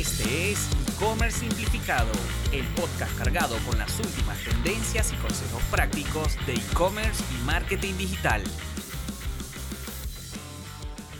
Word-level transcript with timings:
Este 0.00 0.52
es 0.52 0.70
E-Commerce 0.96 1.40
Simplificado, 1.40 2.10
el 2.54 2.64
podcast 2.68 3.18
cargado 3.18 3.54
con 3.68 3.76
las 3.76 4.00
últimas 4.00 4.42
tendencias 4.42 5.12
y 5.12 5.16
consejos 5.16 5.62
prácticos 5.70 6.38
de 6.46 6.54
e-commerce 6.54 7.22
y 7.34 7.44
marketing 7.44 7.92
digital. 7.98 8.42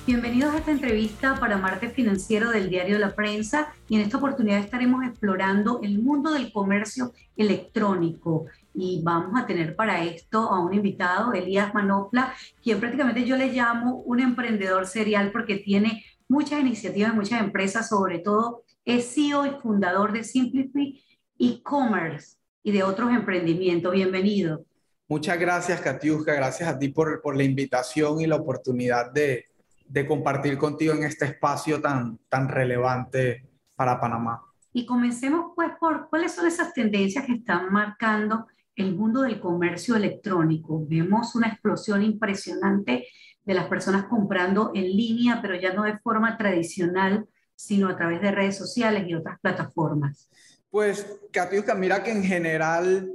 Bienvenidos 0.07 0.55
a 0.55 0.59
esta 0.59 0.71
entrevista 0.71 1.39
para 1.39 1.59
Martes 1.59 1.93
Financiero 1.93 2.51
del 2.53 2.71
Diario 2.71 2.99
La 2.99 3.15
Prensa 3.15 3.71
y 3.87 3.97
en 3.97 4.01
esta 4.01 4.17
oportunidad 4.17 4.61
estaremos 4.61 5.05
explorando 5.05 5.81
el 5.83 5.99
mundo 5.99 6.33
del 6.33 6.51
comercio 6.51 7.13
electrónico 7.37 8.47
y 8.73 9.03
vamos 9.05 9.39
a 9.39 9.45
tener 9.45 9.77
para 9.77 10.03
esto 10.05 10.51
a 10.51 10.59
un 10.59 10.73
invitado, 10.73 11.35
Elías 11.35 11.75
Manopla, 11.75 12.33
quien 12.63 12.81
prácticamente 12.81 13.27
yo 13.27 13.37
le 13.37 13.53
llamo 13.53 13.97
un 14.07 14.21
emprendedor 14.21 14.87
serial 14.87 15.33
porque 15.33 15.57
tiene 15.57 16.03
muchas 16.29 16.61
iniciativas, 16.61 17.13
muchas 17.13 17.41
empresas, 17.43 17.89
sobre 17.91 18.21
todo 18.21 18.63
es 18.85 19.15
CEO 19.15 19.47
y 19.47 19.51
fundador 19.61 20.13
de 20.13 20.25
Simplify 20.25 21.03
e-commerce 21.39 22.37
y 22.63 22.73
de 22.73 22.83
otros 22.83 23.11
emprendimientos. 23.11 23.93
Bienvenido. 23.93 24.65
Muchas 25.09 25.39
gracias, 25.39 25.81
Katiuska. 25.81 26.35
Gracias 26.35 26.69
a 26.69 26.79
ti 26.79 26.89
por, 26.89 27.21
por 27.21 27.37
la 27.37 27.43
invitación 27.43 28.21
y 28.21 28.27
la 28.27 28.37
oportunidad 28.37 29.11
de, 29.11 29.47
de, 29.87 30.07
compartir 30.07 30.57
contigo 30.57 30.93
en 30.95 31.05
este 31.05 31.25
espacio 31.25 31.81
tan, 31.81 32.19
tan 32.29 32.49
relevante 32.49 33.49
para 33.75 33.99
Panamá. 33.99 34.41
Y 34.73 34.87
comencemos 34.87 35.53
pues 35.57 35.71
por 35.81 36.09
cuáles 36.09 36.33
son 36.33 36.47
esas 36.47 36.73
tendencias 36.73 37.27
que 37.27 37.33
están 37.33 37.73
marcando 37.73 38.47
el 38.77 38.95
mundo 38.95 39.23
del 39.23 39.41
comercio 39.41 39.97
electrónico. 39.97 40.85
Vemos 40.87 41.35
una 41.35 41.49
explosión 41.49 42.03
impresionante 42.03 43.09
de 43.45 43.55
las 43.55 43.67
personas 43.67 44.05
comprando 44.05 44.71
en 44.75 44.85
línea, 44.85 45.41
pero 45.43 45.57
ya 45.57 45.73
no 45.73 45.83
de 45.83 45.99
forma 45.99 46.37
tradicional, 46.37 47.27
sino 47.61 47.89
a 47.89 47.97
través 47.97 48.21
de 48.21 48.31
redes 48.31 48.57
sociales 48.57 49.05
y 49.07 49.15
otras 49.15 49.39
plataformas. 49.41 50.29
Pues, 50.71 51.07
Katiuska, 51.31 51.75
mira 51.75 52.03
que 52.03 52.11
en 52.11 52.25
general, 52.25 53.11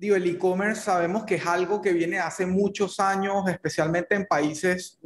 el 0.00 0.26
e-commerce 0.26 0.82
sabemos 0.82 1.24
que 1.24 1.34
es 1.34 1.46
algo 1.46 1.82
que 1.82 1.92
viene 1.92 2.18
hace 2.18 2.46
muchos 2.46 2.98
años, 2.98 3.46
especialmente 3.48 4.14
en 4.14 4.26
países 4.26 4.98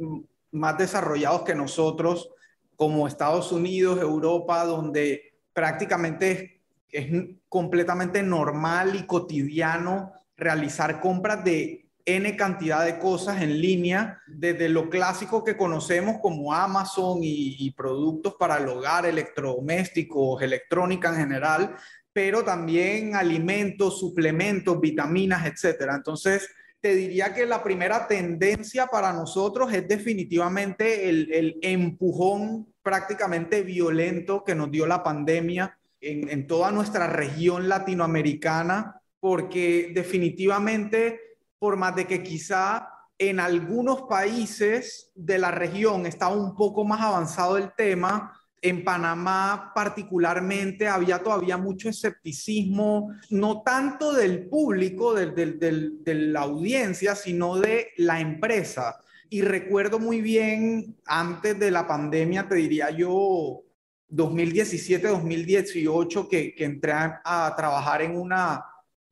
más 0.51 0.77
desarrollados 0.77 1.41
que 1.41 1.53
nosotros, 1.53 2.29
como 2.75 3.07
Estados 3.07 3.51
Unidos, 3.51 3.99
Europa, 3.99 4.63
donde 4.63 5.33
prácticamente 5.51 6.61
es 6.89 7.07
completamente 7.49 8.23
normal 8.23 8.95
y 8.95 9.05
cotidiano 9.05 10.13
realizar 10.37 11.01
compras 11.01 11.43
de 11.43 11.84
N 12.05 12.37
cantidad 12.37 12.85
de 12.85 12.99
cosas 12.99 13.41
en 13.41 13.59
línea, 13.59 14.21
desde 14.27 14.69
lo 14.69 14.89
clásico 14.89 15.43
que 15.43 15.57
conocemos 15.57 16.17
como 16.21 16.53
Amazon 16.53 17.19
y, 17.23 17.71
productos 17.71 18.35
para 18.35 18.57
el 18.57 18.67
hogar, 18.69 19.07
electrodomésticos, 19.07 20.41
electrónica 20.43 21.09
en 21.09 21.15
general, 21.15 21.75
pero 22.13 22.43
también 22.43 23.15
alimentos, 23.15 23.99
suplementos, 23.99 24.79
vitaminas, 24.79 25.47
etcétera. 25.47 25.95
Entonces, 25.95 26.47
te 26.79 26.93
diría 26.93 27.33
que 27.33 27.47
la 27.47 27.63
primera 27.63 28.07
tendencia 28.07 28.85
para 28.85 29.11
nosotros 29.11 29.73
es 29.73 29.87
definitivamente 29.87 31.09
el, 31.09 31.33
el 31.33 31.59
empujón 31.63 32.71
prácticamente 32.83 33.63
violento 33.63 34.43
que 34.43 34.53
nos 34.53 34.69
dio 34.69 34.85
la 34.85 35.01
pandemia 35.01 35.75
en, 35.99 36.29
en 36.29 36.45
toda 36.45 36.71
nuestra 36.71 37.07
región 37.07 37.67
latinoamericana, 37.67 39.01
porque 39.19 39.91
definitivamente 39.95 41.24
por 41.59 41.77
más 41.77 41.95
de 41.95 42.05
que 42.05 42.23
quizá 42.23 42.89
en 43.17 43.39
algunos 43.39 44.03
países 44.03 45.11
de 45.15 45.37
la 45.37 45.51
región 45.51 46.05
está 46.05 46.27
un 46.27 46.55
poco 46.55 46.83
más 46.83 47.01
avanzado 47.01 47.57
el 47.57 47.73
tema, 47.73 48.33
en 48.61 48.83
Panamá 48.83 49.71
particularmente 49.75 50.87
había 50.87 51.21
todavía 51.21 51.55
mucho 51.55 51.87
escepticismo, 51.87 53.13
no 53.29 53.61
tanto 53.61 54.11
del 54.13 54.49
público, 54.49 55.13
de 55.13 56.13
la 56.15 56.41
audiencia, 56.41 57.15
sino 57.15 57.57
de 57.57 57.89
la 57.97 58.19
empresa. 58.19 58.97
Y 59.29 59.41
recuerdo 59.41 59.99
muy 59.99 60.19
bien, 60.21 60.97
antes 61.05 61.59
de 61.59 61.69
la 61.69 61.87
pandemia, 61.87 62.47
te 62.47 62.55
diría 62.55 62.89
yo, 62.89 63.61
2017, 64.07 65.07
2018, 65.07 66.27
que, 66.27 66.55
que 66.55 66.65
entré 66.65 66.93
a 66.93 67.53
trabajar 67.55 68.01
en 68.01 68.17
una 68.17 68.65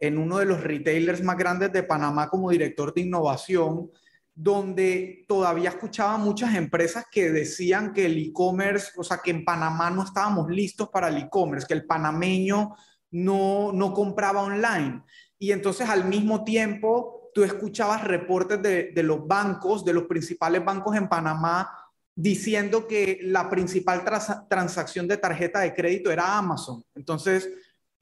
en 0.04 0.18
uno 0.18 0.38
de 0.38 0.46
los 0.46 0.62
retailers 0.62 1.24
más 1.24 1.38
grandes 1.38 1.72
de 1.72 1.82
Panamá 1.82 2.28
como 2.28 2.50
director 2.50 2.94
de 2.94 3.02
innovación, 3.02 3.90
donde 4.36 5.24
todavía 5.30 5.70
escuchaba 5.70 6.18
muchas 6.18 6.56
empresas 6.56 7.06
que 7.10 7.32
decían 7.32 7.94
que 7.94 8.08
el 8.08 8.18
e-commerce, 8.18 8.92
o 8.98 9.04
sea, 9.06 9.20
que 9.24 9.32
en 9.32 9.46
Panamá 9.46 9.90
no 9.92 10.04
estábamos 10.04 10.50
listos 10.50 10.90
para 10.90 11.08
el 11.08 11.20
e-commerce, 11.20 11.66
que 11.66 11.74
el 11.76 11.86
panameño 11.86 12.76
no, 13.12 13.72
no 13.72 13.94
compraba 13.94 14.42
online. 14.42 15.04
Y 15.40 15.54
entonces 15.54 15.88
al 15.88 16.04
mismo 16.04 16.44
tiempo 16.44 17.30
tú 17.34 17.46
escuchabas 17.46 18.04
reportes 18.04 18.62
de, 18.62 18.92
de 18.92 19.04
los 19.04 19.26
bancos, 19.26 19.86
de 19.86 19.94
los 19.94 20.04
principales 20.04 20.66
bancos 20.66 20.98
en 20.98 21.08
Panamá, 21.08 21.72
diciendo 22.14 22.90
que 22.90 23.20
la 23.22 23.50
principal 23.50 24.04
transacción 24.50 25.08
de 25.08 25.16
tarjeta 25.16 25.62
de 25.62 25.74
crédito 25.74 26.12
era 26.12 26.38
Amazon. 26.38 26.84
Entonces, 26.94 27.50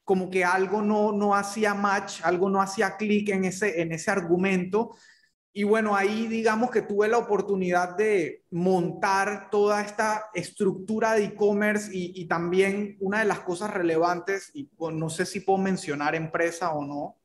como 0.04 0.30
que 0.30 0.44
algo 0.44 0.82
no, 0.82 1.12
no 1.12 1.34
hacía 1.34 1.74
match, 1.74 2.20
algo 2.24 2.50
no 2.50 2.60
hacía 2.60 2.96
clic 2.96 3.28
en 3.30 3.44
ese, 3.44 3.80
en 3.80 3.92
ese 3.92 4.10
argumento. 4.10 4.96
Y 5.54 5.64
bueno, 5.64 5.94
ahí 5.94 6.28
digamos 6.28 6.70
que 6.70 6.80
tuve 6.80 7.08
la 7.08 7.18
oportunidad 7.18 7.94
de 7.94 8.44
montar 8.50 9.50
toda 9.50 9.82
esta 9.82 10.30
estructura 10.32 11.12
de 11.12 11.24
e-commerce 11.24 11.90
y, 11.92 12.26
también 12.26 12.96
una 13.00 13.18
de 13.18 13.26
las 13.26 13.40
cosas 13.40 13.70
relevantes, 13.70 14.50
y 14.54 14.70
no 14.78 15.10
sé 15.10 15.26
si 15.26 15.40
puedo 15.40 15.58
mencionar 15.58 16.14
empresa 16.14 16.72
o 16.72 16.84
no, 16.84 17.18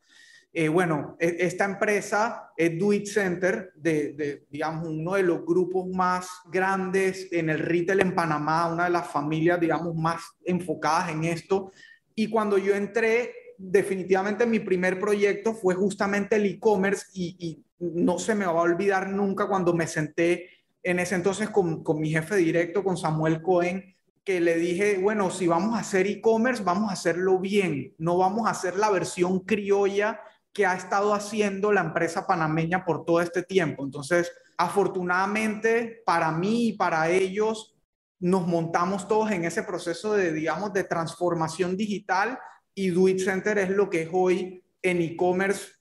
eh, 0.52 0.68
bueno, 0.68 1.16
e, 1.20 1.38
esta 1.40 1.64
empresa 1.64 2.52
es 2.58 2.78
Do 2.78 2.90
Center, 3.06 3.72
de, 3.76 4.14
de, 4.14 4.46
digamos, 4.50 4.90
uno 4.90 5.14
de 5.14 5.24
los 5.24 5.46
grupos 5.46 5.88
más 5.88 6.28
grandes 6.52 7.30
en 7.32 7.50
el 7.50 7.60
retail 7.60 8.02
en 8.02 8.14
Panamá, 8.14 8.68
una 8.68 8.86
de 8.86 8.90
las 8.90 9.08
familias, 9.08 9.60
digamos, 9.60 9.96
más 9.96 10.22
enfocadas 10.44 11.12
en 11.12 11.24
esto. 11.24 11.72
Y 12.20 12.32
cuando 12.32 12.58
yo 12.58 12.74
entré, 12.74 13.32
definitivamente 13.60 14.48
mi 14.48 14.60
primer 14.60 15.00
proyecto 15.00 15.54
fue 15.54 15.76
justamente 15.76 16.38
el 16.38 16.48
e-commerce 16.48 17.06
y, 17.14 17.64
no 17.80 18.18
se 18.18 18.34
me 18.34 18.48
va 18.48 18.54
a 18.54 18.64
olvidar 18.64 19.08
nunca 19.08 19.48
cuando 19.48 19.72
me 19.72 19.86
senté 19.86 20.50
en 20.82 20.98
ese 20.98 21.14
entonces 21.14 21.52
con, 21.52 21.84
con 21.84 22.00
mi 22.00 22.10
jefe 22.10 22.36
directo, 22.38 22.84
con 22.84 22.98
Samuel 22.98 23.40
Cohen, 23.44 23.96
que 24.24 24.42
le 24.42 24.56
dije, 24.56 24.98
bueno, 24.98 25.30
si 25.30 25.46
vamos 25.46 25.76
a 25.76 25.82
hacer 25.82 26.08
e-commerce, 26.08 26.64
vamos 26.64 26.90
a 26.90 26.94
hacerlo 26.94 27.38
bien, 27.38 27.94
no 28.00 28.18
vamos 28.18 28.48
a 28.48 28.50
hacer 28.50 28.78
la 28.78 28.90
versión 28.90 29.42
criolla 29.42 30.20
que 30.54 30.66
ha 30.66 30.74
estado 30.74 31.14
haciendo 31.14 31.72
la 31.72 31.82
empresa 31.82 32.26
panameña 32.26 32.84
por 32.84 33.06
todo 33.06 33.22
este 33.22 33.44
tiempo. 33.44 33.86
Entonces, 33.86 34.32
afortunadamente 34.58 36.02
para 36.04 36.32
mí 36.32 36.70
y 36.70 36.74
para 36.74 37.12
ellos, 37.12 37.77
nos 38.20 38.48
montamos 38.48 39.08
todos 39.08 39.32
en 39.32 39.46
ese 39.46 39.64
proceso 39.64 40.14
de, 40.14 40.34
digamos, 40.34 40.74
de 40.74 40.84
transformación 40.84 41.78
digital 41.78 42.40
y 42.74 42.90
Do 42.90 43.08
Center 43.18 43.58
es 43.58 43.70
lo 43.70 43.90
que 43.90 44.04
es 44.04 44.10
hoy 44.12 44.64
en 44.82 45.02
e-commerce. 45.02 45.74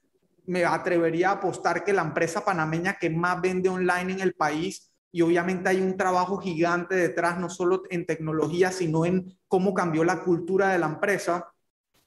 Me 0.46 0.64
atrevería 0.64 1.30
a 1.30 1.32
apostar 1.32 1.84
que 1.84 1.92
la 1.92 2.02
empresa 2.02 2.44
panameña 2.44 2.98
que 2.98 3.10
más 3.10 3.40
vende 3.40 3.68
online 3.68 4.12
en 4.12 4.20
el 4.20 4.34
país 4.34 4.92
y 5.10 5.22
obviamente 5.22 5.70
hay 5.70 5.80
un 5.80 5.96
trabajo 5.96 6.36
gigante 6.38 6.94
detrás, 6.94 7.38
no 7.38 7.48
solo 7.48 7.82
en 7.90 8.04
tecnología, 8.04 8.70
sino 8.70 9.06
en 9.06 9.38
cómo 9.48 9.72
cambió 9.72 10.04
la 10.04 10.20
cultura 10.20 10.68
de 10.68 10.78
la 10.78 10.86
empresa. 10.86 11.50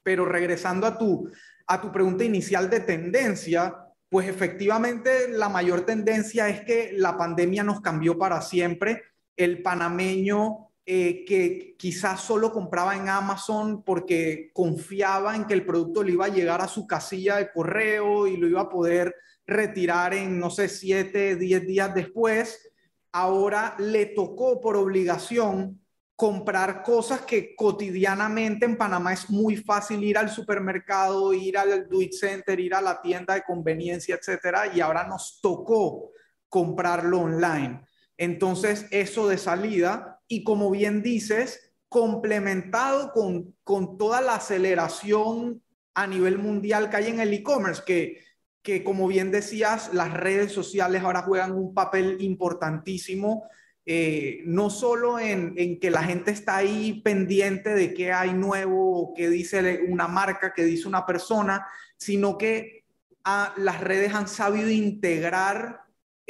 Pero 0.02 0.24
regresando 0.24 0.86
a 0.86 0.96
tu, 0.96 1.28
a 1.66 1.80
tu 1.80 1.90
pregunta 1.90 2.24
inicial 2.24 2.70
de 2.70 2.80
tendencia, 2.80 3.76
pues 4.08 4.28
efectivamente 4.28 5.28
la 5.28 5.48
mayor 5.48 5.82
tendencia 5.82 6.48
es 6.48 6.60
que 6.62 6.92
la 6.96 7.16
pandemia 7.16 7.64
nos 7.64 7.80
cambió 7.80 8.16
para 8.16 8.40
siempre 8.42 9.02
el 9.36 9.62
panameño 9.62 10.70
eh, 10.86 11.24
que 11.24 11.76
quizás 11.78 12.20
solo 12.20 12.52
compraba 12.52 12.96
en 12.96 13.08
Amazon 13.08 13.84
porque 13.84 14.50
confiaba 14.52 15.36
en 15.36 15.44
que 15.44 15.54
el 15.54 15.64
producto 15.64 16.02
le 16.02 16.12
iba 16.12 16.24
a 16.26 16.30
llegar 16.34 16.60
a 16.60 16.68
su 16.68 16.86
casilla 16.86 17.36
de 17.36 17.52
correo 17.52 18.26
y 18.26 18.36
lo 18.36 18.48
iba 18.48 18.62
a 18.62 18.68
poder 18.68 19.14
retirar 19.46 20.14
en, 20.14 20.38
no 20.38 20.50
sé, 20.50 20.68
siete, 20.68 21.36
diez 21.36 21.66
días 21.66 21.94
después, 21.94 22.72
ahora 23.12 23.76
le 23.78 24.06
tocó 24.06 24.60
por 24.60 24.76
obligación 24.76 25.80
comprar 26.16 26.82
cosas 26.82 27.22
que 27.22 27.54
cotidianamente 27.56 28.66
en 28.66 28.76
Panamá 28.76 29.12
es 29.12 29.30
muy 29.30 29.56
fácil 29.56 30.04
ir 30.04 30.18
al 30.18 30.28
supermercado, 30.28 31.32
ir 31.32 31.56
al 31.56 31.88
do 31.88 32.02
it 32.02 32.12
center, 32.12 32.60
ir 32.60 32.74
a 32.74 32.82
la 32.82 33.00
tienda 33.00 33.34
de 33.34 33.42
conveniencia, 33.42 34.16
etcétera, 34.16 34.70
y 34.74 34.80
ahora 34.80 35.06
nos 35.06 35.40
tocó 35.40 36.10
comprarlo 36.48 37.20
online. 37.20 37.80
Entonces, 38.20 38.84
eso 38.90 39.28
de 39.28 39.38
salida, 39.38 40.20
y 40.28 40.44
como 40.44 40.70
bien 40.70 41.02
dices, 41.02 41.72
complementado 41.88 43.12
con, 43.12 43.56
con 43.64 43.96
toda 43.96 44.20
la 44.20 44.34
aceleración 44.34 45.62
a 45.94 46.06
nivel 46.06 46.36
mundial 46.36 46.90
que 46.90 46.96
hay 46.98 47.06
en 47.06 47.20
el 47.20 47.32
e-commerce, 47.32 47.82
que, 47.86 48.22
que 48.62 48.84
como 48.84 49.08
bien 49.08 49.30
decías, 49.30 49.94
las 49.94 50.12
redes 50.12 50.52
sociales 50.52 51.02
ahora 51.02 51.22
juegan 51.22 51.52
un 51.52 51.72
papel 51.72 52.18
importantísimo. 52.20 53.48
eh, 53.86 54.42
no 54.44 54.70
solo 54.70 55.18
en, 55.18 55.80
que 55.80 55.90
la 55.90 56.02
gente 56.04 56.30
está 56.30 56.58
ahí 56.58 57.00
pendiente 57.02 57.70
de 57.70 57.92
qué 57.92 58.12
hay 58.12 58.32
nuevo, 58.34 59.12
qué 59.16 59.28
dice 59.28 59.80
una 59.88 60.06
marca, 60.06 60.52
qué 60.54 60.64
dice 60.64 60.86
una 60.86 61.04
persona, 61.06 61.66
sino 61.96 62.36
que 62.38 62.84
ah, 63.24 63.52
las 63.56 63.80
redes 63.80 64.14
han 64.14 64.28
sabido 64.28 64.68
integrar 64.70 65.79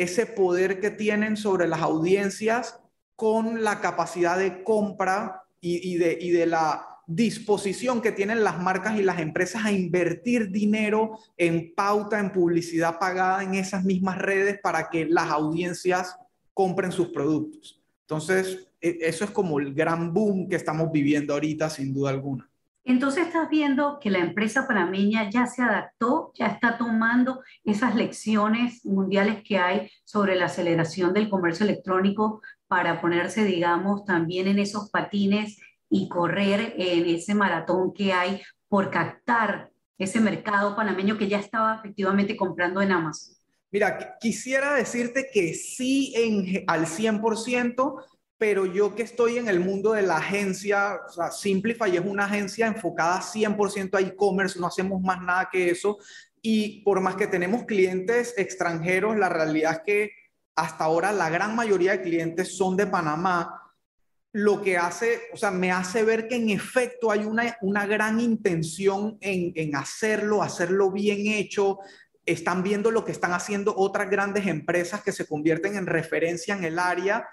ese 0.02 0.26
poder 0.26 0.80
que 0.80 0.90
tienen 0.90 1.36
sobre 1.36 1.68
las 1.68 1.80
audiencias 1.80 2.80
con 3.16 3.62
la 3.62 3.80
capacidad 3.80 4.38
de 4.38 4.64
compra 4.64 5.42
y, 5.60 5.96
de, 5.96 6.16
de 6.16 6.46
la 6.46 6.86
disposición 7.06 8.00
que 8.00 8.12
tienen 8.12 8.42
las 8.42 8.58
marcas 8.58 8.98
y 8.98 9.02
las 9.02 9.18
empresas 9.18 9.64
a 9.64 9.72
invertir 9.72 10.50
dinero 10.50 11.18
en 11.36 11.74
pauta, 11.74 12.18
en 12.18 12.32
publicidad 12.32 12.98
pagada 12.98 13.42
en 13.42 13.54
esas 13.54 13.84
mismas 13.84 14.16
redes 14.18 14.58
para 14.62 14.88
que 14.88 15.04
las 15.04 15.30
audiencias 15.30 16.16
compren 16.54 16.92
sus 16.92 17.08
productos. 17.08 17.82
Entonces, 18.02 18.68
e, 18.80 18.98
eso 19.02 19.24
es 19.24 19.30
como 19.30 19.60
el 19.60 19.74
gran 19.74 20.14
boom 20.14 20.48
que 20.48 20.56
estamos 20.56 20.90
viviendo 20.90 21.34
ahorita, 21.34 21.68
sin 21.68 21.92
duda 21.92 22.10
alguna. 22.10 22.49
Entonces 22.84 23.26
estás 23.26 23.48
viendo 23.50 23.98
que 24.00 24.10
la 24.10 24.18
empresa 24.20 24.66
panameña 24.66 25.28
ya 25.30 25.46
se 25.46 25.62
adaptó, 25.62 26.32
ya 26.34 26.46
está 26.46 26.78
tomando 26.78 27.42
esas 27.62 27.94
lecciones 27.94 28.84
mundiales 28.84 29.42
que 29.44 29.58
hay 29.58 29.90
sobre 30.04 30.34
la 30.34 30.46
aceleración 30.46 31.12
del 31.12 31.28
comercio 31.28 31.64
electrónico 31.64 32.40
para 32.66 33.00
ponerse, 33.00 33.44
digamos, 33.44 34.04
también 34.04 34.48
en 34.48 34.58
esos 34.58 34.90
patines 34.90 35.58
y 35.90 36.08
correr 36.08 36.74
en 36.78 37.06
ese 37.06 37.34
maratón 37.34 37.92
que 37.92 38.12
hay 38.12 38.40
por 38.68 38.90
captar 38.90 39.70
ese 39.98 40.20
mercado 40.20 40.74
panameño 40.74 41.18
que 41.18 41.28
ya 41.28 41.38
estaba 41.38 41.76
efectivamente 41.76 42.36
comprando 42.36 42.80
en 42.80 42.92
Amazon. 42.92 43.34
Mira, 43.70 44.16
quisiera 44.18 44.74
decirte 44.74 45.28
que 45.32 45.54
sí 45.54 46.12
en, 46.16 46.64
al 46.66 46.86
100%, 46.86 48.02
pero 48.40 48.64
yo 48.64 48.94
que 48.94 49.02
estoy 49.02 49.36
en 49.36 49.48
el 49.48 49.60
mundo 49.60 49.92
de 49.92 50.00
la 50.00 50.16
agencia, 50.16 50.98
o 51.06 51.12
sea, 51.12 51.30
Simplify 51.30 51.94
es 51.94 52.02
una 52.02 52.24
agencia 52.24 52.66
enfocada 52.68 53.20
100% 53.20 53.98
a 53.98 54.00
e-commerce, 54.00 54.58
no 54.58 54.66
hacemos 54.66 55.02
más 55.02 55.20
nada 55.20 55.50
que 55.52 55.68
eso. 55.68 55.98
Y 56.40 56.82
por 56.82 57.02
más 57.02 57.16
que 57.16 57.26
tenemos 57.26 57.64
clientes 57.64 58.32
extranjeros, 58.38 59.18
la 59.18 59.28
realidad 59.28 59.72
es 59.72 59.80
que 59.84 60.10
hasta 60.56 60.84
ahora 60.84 61.12
la 61.12 61.28
gran 61.28 61.54
mayoría 61.54 61.90
de 61.92 62.00
clientes 62.00 62.56
son 62.56 62.78
de 62.78 62.86
Panamá, 62.86 63.74
lo 64.32 64.62
que 64.62 64.78
hace, 64.78 65.20
o 65.34 65.36
sea, 65.36 65.50
me 65.50 65.70
hace 65.70 66.02
ver 66.02 66.26
que 66.26 66.36
en 66.36 66.48
efecto 66.48 67.10
hay 67.10 67.26
una, 67.26 67.58
una 67.60 67.84
gran 67.84 68.20
intención 68.20 69.18
en, 69.20 69.52
en 69.54 69.76
hacerlo, 69.76 70.42
hacerlo 70.42 70.90
bien 70.90 71.26
hecho, 71.26 71.78
están 72.24 72.62
viendo 72.62 72.90
lo 72.90 73.04
que 73.04 73.12
están 73.12 73.34
haciendo 73.34 73.76
otras 73.76 74.08
grandes 74.08 74.46
empresas 74.46 75.02
que 75.02 75.12
se 75.12 75.26
convierten 75.26 75.76
en 75.76 75.84
referencia 75.84 76.54
en 76.54 76.64
el 76.64 76.78
área 76.78 77.28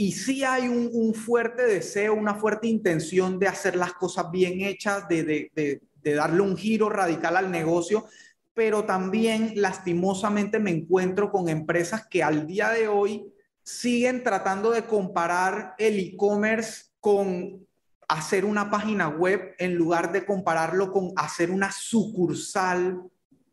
y 0.00 0.12
sí 0.12 0.44
hay 0.44 0.66
un, 0.66 1.12
fuerte 1.12 1.62
deseo, 1.66 2.14
una 2.14 2.34
fuerte 2.34 2.66
intención 2.66 3.38
de 3.38 3.48
hacer 3.48 3.76
las 3.76 3.92
cosas 3.92 4.30
bien 4.30 4.62
hechas, 4.62 5.06
de, 5.06 5.50
de 5.54 6.14
darle 6.14 6.40
un 6.40 6.56
giro 6.56 6.88
radical 6.88 7.36
al 7.36 7.50
negocio, 7.50 8.06
pero 8.54 8.86
también 8.86 9.52
lastimosamente 9.56 10.58
me 10.58 10.70
encuentro 10.70 11.30
con 11.30 11.50
empresas 11.50 12.06
que 12.06 12.22
al 12.22 12.46
día 12.46 12.70
de 12.70 12.88
hoy 12.88 13.30
siguen 13.62 14.22
tratando 14.22 14.70
de 14.70 14.86
comparar 14.86 15.74
el 15.76 15.98
e-commerce 15.98 16.84
con 16.98 17.66
hacer 18.08 18.46
una 18.46 18.70
página 18.70 19.08
web 19.08 19.54
en 19.58 19.74
lugar 19.74 20.12
de 20.12 20.24
compararlo 20.24 20.92
con 20.92 21.12
hacer 21.14 21.50
una 21.50 21.70
sucursal 21.70 23.02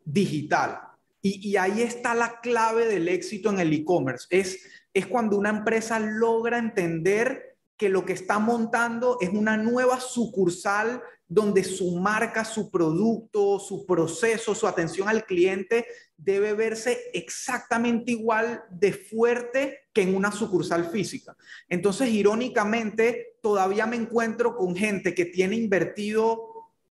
digital. 0.02 0.80
Y, 1.20 1.56
ahí 1.56 1.82
está 1.82 2.14
la 2.14 2.40
clave 2.40 2.86
del 2.86 3.08
éxito 3.08 3.50
en 3.50 3.60
el 3.60 3.72
e-commerce. 3.72 4.26
Es, 4.30 4.60
es 4.94 5.06
cuando 5.06 5.36
una 5.36 5.50
empresa 5.50 5.98
logra 5.98 6.58
entender 6.58 7.56
que 7.76 7.88
lo 7.88 8.04
que 8.04 8.12
está 8.12 8.38
montando 8.38 9.18
es 9.20 9.30
una 9.30 9.56
nueva 9.56 10.00
sucursal 10.00 11.02
donde 11.28 11.62
su 11.62 11.96
marca, 11.96 12.44
su 12.44 12.70
producto, 12.70 13.60
su 13.60 13.84
proceso, 13.84 14.54
su 14.54 14.66
atención 14.66 15.08
al 15.08 15.26
cliente 15.26 15.86
debe 16.16 16.54
verse 16.54 16.98
exactamente 17.12 18.12
igual 18.12 18.64
de 18.70 18.92
fuerte 18.92 19.80
que 19.92 20.02
en 20.02 20.16
una 20.16 20.32
sucursal 20.32 20.90
física. 20.90 21.36
Entonces, 21.68 22.08
irónicamente, 22.08 23.36
todavía 23.42 23.86
me 23.86 23.96
encuentro 23.96 24.56
con 24.56 24.74
gente 24.74 25.14
que 25.14 25.26
tiene 25.26 25.56
invertido 25.56 26.47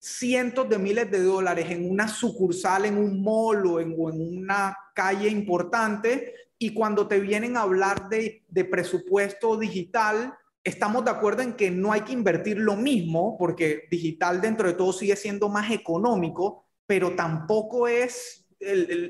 cientos 0.01 0.67
de 0.67 0.79
miles 0.79 1.11
de 1.11 1.21
dólares 1.21 1.69
en 1.69 1.89
una 1.89 2.07
sucursal, 2.07 2.85
en 2.85 2.97
un 2.97 3.23
mall 3.23 3.65
o 3.67 3.79
en, 3.79 3.93
una 3.97 4.75
calle 4.95 5.29
importante 5.29 6.33
y 6.57 6.73
cuando 6.73 7.07
te 7.07 7.19
vienen 7.19 7.55
a 7.55 7.61
hablar 7.61 8.09
de, 8.09 8.43
de, 8.47 8.65
presupuesto 8.65 9.57
digital, 9.57 10.33
estamos 10.63 11.05
de 11.05 11.11
acuerdo 11.11 11.43
en 11.43 11.53
que 11.53 11.69
no 11.69 11.91
hay 11.91 12.01
que 12.01 12.13
invertir 12.13 12.57
lo 12.57 12.75
mismo 12.75 13.37
porque 13.37 13.83
digital 13.91 14.41
dentro 14.41 14.67
de 14.67 14.73
todo 14.73 14.91
sigue 14.91 15.15
siendo 15.15 15.49
más 15.49 15.71
económico, 15.71 16.65
pero 16.87 17.15
tampoco 17.15 17.87
es 17.87 18.47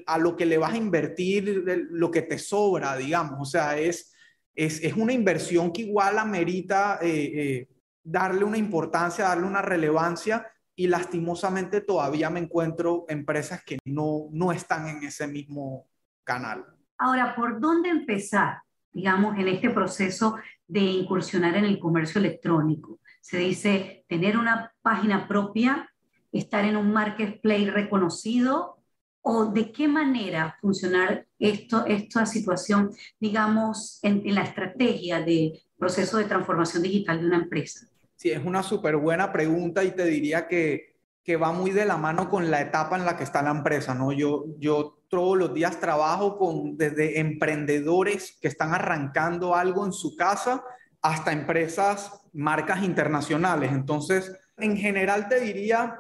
a 0.06 0.18
lo 0.18 0.36
que 0.36 0.46
le 0.46 0.58
vas 0.58 0.74
a 0.74 0.78
invertir 0.78 1.64
lo 1.90 2.12
que 2.12 2.22
te 2.22 2.38
sobra, 2.38 2.96
digamos. 2.96 3.40
O 3.40 3.46
sea, 3.46 3.78
es, 3.78 4.14
es, 4.56 4.84
es 4.84 4.94
una 4.94 5.14
inversión 5.14 5.72
que 5.72 5.82
igual 5.84 6.18
amerita 6.20 7.00
eh, 7.02 7.32
eh, 7.34 7.68
darle 8.04 8.44
una 8.44 8.58
importancia, 8.58 9.26
darle 9.26 9.48
una 9.48 9.62
relevancia 9.62 10.48
y 10.76 10.88
lastimosamente 10.88 11.82
todavía 11.82 12.30
me 12.30 12.40
encuentro 12.40 13.06
empresas 13.10 13.64
que 13.64 13.80
no, 13.86 14.28
no 14.32 14.52
están 14.52 14.88
en 14.88 15.04
ese 15.04 15.28
mismo 15.28 15.88
canal. 16.24 16.66
Ahora, 16.98 17.36
¿por 17.36 17.60
dónde 17.60 17.90
empezar, 17.90 18.60
digamos, 18.92 19.38
en 19.38 19.48
este 19.48 19.70
proceso 19.70 20.38
de 20.68 20.80
incursionar 20.80 21.58
en 21.58 21.66
el 21.66 21.80
comercio 21.80 22.20
electrónico? 22.20 23.00
Se 23.22 23.38
dice 23.38 24.06
tener 24.08 24.38
una 24.38 24.74
página 24.82 25.28
propia, 25.28 25.90
estar 26.32 26.64
en 26.64 26.78
un 26.78 26.94
marketplace 26.94 27.72
reconocido 27.72 28.78
o 29.22 29.46
de 29.46 29.72
qué 29.72 29.88
manera 29.88 30.58
funcionar 30.62 31.28
esto, 31.38 31.86
esta 31.86 32.26
situación, 32.26 32.92
digamos, 33.20 34.00
en, 34.04 34.22
en 34.26 34.36
la 34.36 34.44
estrategia 34.44 35.22
de 35.22 35.62
proceso 35.78 36.18
de 36.18 36.26
transformación 36.26 36.84
digital 36.84 37.20
de 37.20 37.28
una 37.28 37.38
empresa. 37.38 37.91
Sí, 38.22 38.30
es 38.30 38.46
una 38.46 38.62
súper 38.62 38.98
buena 38.98 39.34
pregunta 39.34 39.84
y 39.84 39.90
te 39.90 40.06
diría 40.06 40.48
que, 40.48 40.94
que 41.24 41.38
va 41.38 41.52
muy 41.54 41.72
de 41.72 41.86
la 41.86 41.98
mano 41.98 42.30
con 42.30 42.52
la 42.52 42.62
etapa 42.62 42.96
en 42.96 43.04
la 43.04 43.18
que 43.18 43.24
está 43.24 43.42
la 43.42 43.50
empresa, 43.50 43.96
¿no? 43.96 44.12
Yo, 44.12 44.46
yo 44.60 45.00
todos 45.08 45.36
los 45.36 45.56
días 45.56 45.80
trabajo 45.80 46.38
con 46.38 46.78
desde 46.78 47.20
emprendedores 47.20 48.38
que 48.40 48.48
están 48.48 48.76
arrancando 48.76 49.56
algo 49.56 49.88
en 49.88 49.92
su 49.92 50.16
casa 50.16 50.64
hasta 51.02 51.32
empresas, 51.32 52.22
marcas 52.32 52.84
internacionales. 52.84 53.72
Entonces, 53.72 54.32
en 54.58 54.78
general 54.78 55.28
te 55.28 55.40
diría, 55.40 55.98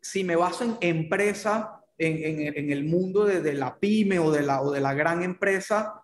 si 0.00 0.22
me 0.22 0.36
baso 0.36 0.62
en 0.62 0.76
empresa, 0.80 1.82
en, 1.98 2.46
en, 2.46 2.56
en 2.56 2.70
el 2.70 2.84
mundo 2.84 3.24
de, 3.24 3.40
de, 3.40 3.54
la 3.54 3.76
pyme 3.76 4.20
o 4.20 4.30
de 4.30 4.42
la, 4.42 4.62
o 4.62 4.70
de 4.70 4.80
la 4.80 4.94
gran 4.94 5.24
empresa, 5.24 6.00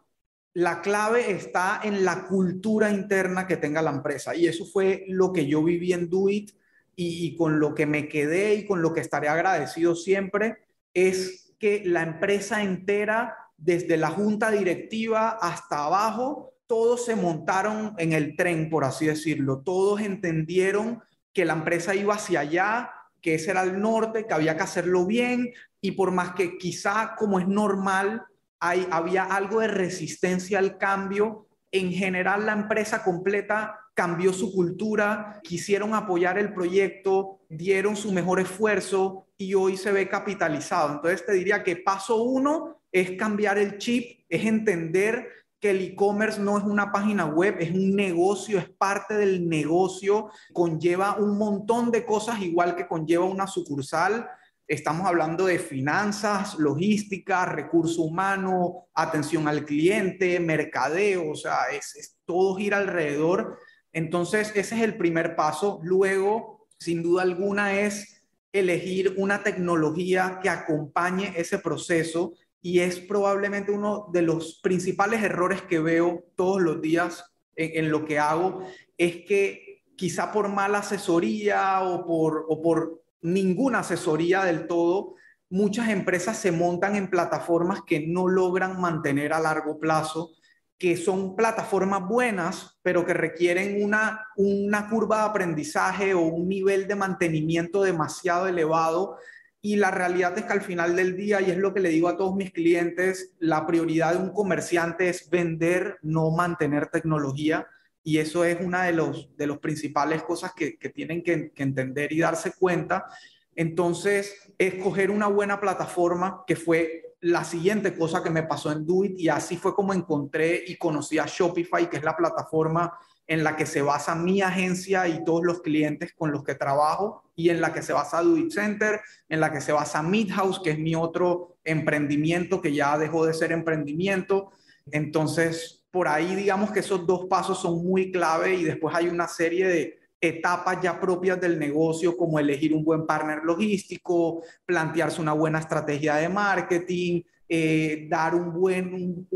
la 0.54 0.82
clave 0.82 1.30
está 1.30 1.80
en 1.82 2.04
la 2.04 2.26
cultura 2.26 2.90
interna 2.90 3.46
que 3.46 3.56
tenga 3.56 3.82
la 3.82 3.90
empresa. 3.90 4.34
Y 4.34 4.46
eso 4.46 4.66
fue 4.66 5.04
lo 5.08 5.32
que 5.32 5.46
yo 5.46 5.62
viví 5.62 5.92
en 5.92 6.10
Duit 6.10 6.52
y, 6.94 7.34
con 7.36 7.58
lo 7.58 7.74
que 7.74 7.86
me 7.86 8.08
quedé 8.08 8.54
y 8.54 8.66
con 8.66 8.82
lo 8.82 8.92
que 8.92 9.00
estaré 9.00 9.28
agradecido 9.28 9.94
siempre, 9.94 10.58
es 10.92 11.54
que 11.58 11.82
la 11.84 12.02
empresa 12.02 12.62
entera, 12.62 13.36
desde 13.56 13.96
la 13.96 14.10
junta 14.10 14.50
directiva 14.50 15.30
hasta 15.40 15.84
abajo, 15.84 16.52
todos 16.66 17.04
se 17.04 17.16
montaron 17.16 17.94
en 17.98 18.12
el 18.12 18.36
tren, 18.36 18.68
por 18.68 18.84
así 18.84 19.06
decirlo. 19.06 19.60
Todos 19.60 20.00
entendieron 20.00 21.02
que 21.32 21.44
la 21.44 21.54
empresa 21.54 21.94
iba 21.94 22.14
hacia 22.14 22.40
allá, 22.40 22.90
que 23.22 23.36
ese 23.36 23.52
era 23.52 23.62
el 23.62 23.80
norte, 23.80 24.26
que 24.26 24.34
había 24.34 24.56
que 24.56 24.64
hacerlo 24.64 25.06
bien 25.06 25.52
y 25.80 25.92
por 25.92 26.10
más 26.10 26.34
que 26.34 26.58
quizá 26.58 27.14
como 27.16 27.40
es 27.40 27.48
normal, 27.48 28.24
había 28.62 29.24
algo 29.24 29.60
de 29.60 29.68
resistencia 29.68 30.58
al 30.58 30.78
cambio. 30.78 31.48
En 31.72 31.90
general, 31.92 32.46
la 32.46 32.52
empresa 32.52 33.02
completa 33.02 33.78
cambió 33.94 34.32
su 34.32 34.52
cultura, 34.52 35.40
quisieron 35.42 35.94
apoyar 35.94 36.38
el 36.38 36.54
proyecto, 36.54 37.40
dieron 37.48 37.96
su 37.96 38.12
mejor 38.12 38.40
esfuerzo 38.40 39.26
y 39.36 39.54
hoy 39.54 39.76
se 39.76 39.92
ve 39.92 40.08
capitalizado. 40.08 40.92
Entonces 40.92 41.26
te 41.26 41.32
diría 41.32 41.62
que 41.64 41.76
paso 41.76 42.22
uno 42.22 42.82
es 42.92 43.12
cambiar 43.18 43.58
el 43.58 43.78
chip, 43.78 44.24
es 44.28 44.44
entender 44.44 45.28
que 45.58 45.70
el 45.70 45.80
e-commerce 45.80 46.40
no 46.40 46.58
es 46.58 46.64
una 46.64 46.90
página 46.90 47.26
web, 47.26 47.56
es 47.60 47.70
un 47.70 47.94
negocio, 47.94 48.58
es 48.58 48.68
parte 48.68 49.14
del 49.14 49.48
negocio, 49.48 50.30
conlleva 50.52 51.16
un 51.16 51.38
montón 51.38 51.90
de 51.90 52.04
cosas 52.04 52.40
igual 52.40 52.74
que 52.74 52.88
conlleva 52.88 53.24
una 53.24 53.46
sucursal 53.46 54.28
Estamos 54.68 55.06
hablando 55.06 55.46
de 55.46 55.58
finanzas, 55.58 56.58
logística, 56.58 57.44
recurso 57.44 58.02
humano, 58.02 58.86
atención 58.94 59.48
al 59.48 59.64
cliente, 59.64 60.38
mercadeo, 60.40 61.30
o 61.30 61.34
sea, 61.34 61.56
es, 61.72 62.16
todo 62.24 62.56
gira 62.56 62.78
alrededor. 62.78 63.58
Entonces, 63.92 64.52
ese 64.54 64.76
es 64.76 64.82
el 64.82 64.96
primer 64.96 65.36
paso. 65.36 65.80
Luego, 65.82 66.68
sin 66.78 67.02
duda 67.02 67.22
alguna, 67.22 67.80
es 67.80 68.24
elegir 68.52 69.14
una 69.16 69.42
tecnología 69.42 70.38
que 70.42 70.48
acompañe 70.48 71.32
ese 71.36 71.58
proceso 71.58 72.34
y 72.60 72.78
es 72.78 73.00
probablemente 73.00 73.72
uno 73.72 74.08
de 74.12 74.22
los 74.22 74.60
principales 74.62 75.22
errores 75.22 75.62
que 75.62 75.80
veo 75.80 76.24
todos 76.36 76.62
los 76.62 76.80
días 76.80 77.24
en, 77.56 77.90
lo 77.90 78.04
que 78.04 78.18
hago, 78.18 78.64
es 78.96 79.24
que 79.26 79.82
quizá 79.96 80.32
por 80.32 80.48
mala 80.48 80.78
asesoría 80.78 81.82
o 81.82 82.06
por, 82.06 82.46
o 82.48 82.62
por 82.62 83.01
ninguna 83.22 83.80
asesoría 83.80 84.44
del 84.44 84.66
todo, 84.66 85.14
muchas 85.48 85.88
empresas 85.88 86.38
se 86.38 86.52
montan 86.52 86.96
en 86.96 87.10
plataformas 87.10 87.82
que 87.86 88.06
no 88.06 88.28
logran 88.28 88.80
mantener 88.80 89.32
a 89.32 89.40
largo 89.40 89.78
plazo, 89.78 90.30
que 90.78 90.96
son 90.96 91.36
plataformas 91.36 92.08
buenas, 92.08 92.80
pero 92.82 93.06
que 93.06 93.14
requieren 93.14 93.84
una, 93.84 94.26
una 94.36 94.88
curva 94.88 95.18
de 95.18 95.30
aprendizaje 95.30 96.14
o 96.14 96.20
un 96.22 96.48
nivel 96.48 96.88
de 96.88 96.96
mantenimiento 96.96 97.82
demasiado 97.82 98.48
elevado. 98.48 99.16
Y 99.60 99.76
la 99.76 99.92
realidad 99.92 100.36
es 100.36 100.44
que 100.44 100.52
al 100.52 100.62
final 100.62 100.96
del 100.96 101.16
día, 101.16 101.40
y 101.40 101.52
es 101.52 101.56
lo 101.56 101.72
que 101.72 101.80
le 101.80 101.90
digo 101.90 102.08
a 102.08 102.16
todos 102.16 102.34
mis 102.34 102.50
clientes, 102.50 103.36
la 103.38 103.64
prioridad 103.64 104.14
de 104.14 104.18
un 104.18 104.32
comerciante 104.32 105.08
es 105.08 105.30
vender, 105.30 105.98
no 106.02 106.32
mantener 106.32 106.88
tecnología. 106.88 107.68
Y 108.02 108.18
eso 108.18 108.44
es 108.44 108.60
una 108.60 108.84
de 108.84 108.92
los, 108.92 109.36
de 109.36 109.46
los 109.46 109.58
principales 109.58 110.22
cosas 110.22 110.52
que, 110.54 110.76
que 110.76 110.88
tienen 110.88 111.22
que, 111.22 111.52
que 111.52 111.62
entender 111.62 112.12
y 112.12 112.20
darse 112.20 112.52
cuenta. 112.52 113.06
Entonces, 113.54 114.52
escoger 114.58 115.10
una 115.10 115.26
buena 115.26 115.60
plataforma, 115.60 116.44
que 116.46 116.56
fue 116.56 117.16
la 117.20 117.44
siguiente 117.44 117.96
cosa 117.96 118.22
que 118.22 118.30
me 118.30 118.42
pasó 118.42 118.72
en 118.72 118.84
Duit, 118.84 119.18
y 119.18 119.28
así 119.28 119.56
fue 119.56 119.74
como 119.74 119.94
encontré 119.94 120.64
y 120.66 120.76
conocí 120.76 121.18
a 121.18 121.26
Shopify, 121.26 121.88
que 121.88 121.98
es 121.98 122.02
la 122.02 122.16
plataforma 122.16 122.92
en 123.28 123.44
la 123.44 123.56
que 123.56 123.66
se 123.66 123.80
basa 123.80 124.14
mi 124.16 124.42
agencia 124.42 125.06
y 125.06 125.24
todos 125.24 125.44
los 125.44 125.62
clientes 125.62 126.12
con 126.14 126.32
los 126.32 126.42
que 126.42 126.56
trabajo, 126.56 127.22
y 127.36 127.50
en 127.50 127.60
la 127.60 127.72
que 127.72 127.82
se 127.82 127.92
basa 127.92 128.22
Duit 128.22 128.50
Center, 128.50 129.00
en 129.28 129.40
la 129.40 129.52
que 129.52 129.60
se 129.60 129.72
basa 129.72 130.02
Midhouse, 130.02 130.60
que 130.60 130.70
es 130.70 130.78
mi 130.78 130.94
otro 130.94 131.56
emprendimiento 131.64 132.60
que 132.60 132.74
ya 132.74 132.98
dejó 132.98 133.24
de 133.24 133.34
ser 133.34 133.52
emprendimiento. 133.52 134.50
Entonces, 134.90 135.81
por 135.92 136.08
ahí 136.08 136.34
digamos 136.34 136.72
que 136.72 136.80
esos 136.80 137.06
dos 137.06 137.26
pasos 137.26 137.60
son 137.60 137.84
muy 137.84 138.10
clave 138.10 138.54
y 138.54 138.64
después 138.64 138.96
hay 138.96 139.08
una 139.08 139.28
serie 139.28 139.68
de 139.68 139.98
etapas 140.20 140.78
ya 140.80 140.98
propias 140.98 141.40
del 141.40 141.58
negocio, 141.58 142.16
como 142.16 142.38
elegir 142.38 142.72
un 142.72 142.84
buen 142.84 143.06
partner 143.06 143.40
logístico, 143.44 144.42
plantearse 144.64 145.20
una 145.20 145.32
buena 145.32 145.58
estrategia 145.58 146.14
de 146.16 146.28
marketing, 146.28 147.22
eh, 147.48 148.06
dar, 148.08 148.34
un 148.34 148.52
buen, 148.52 149.28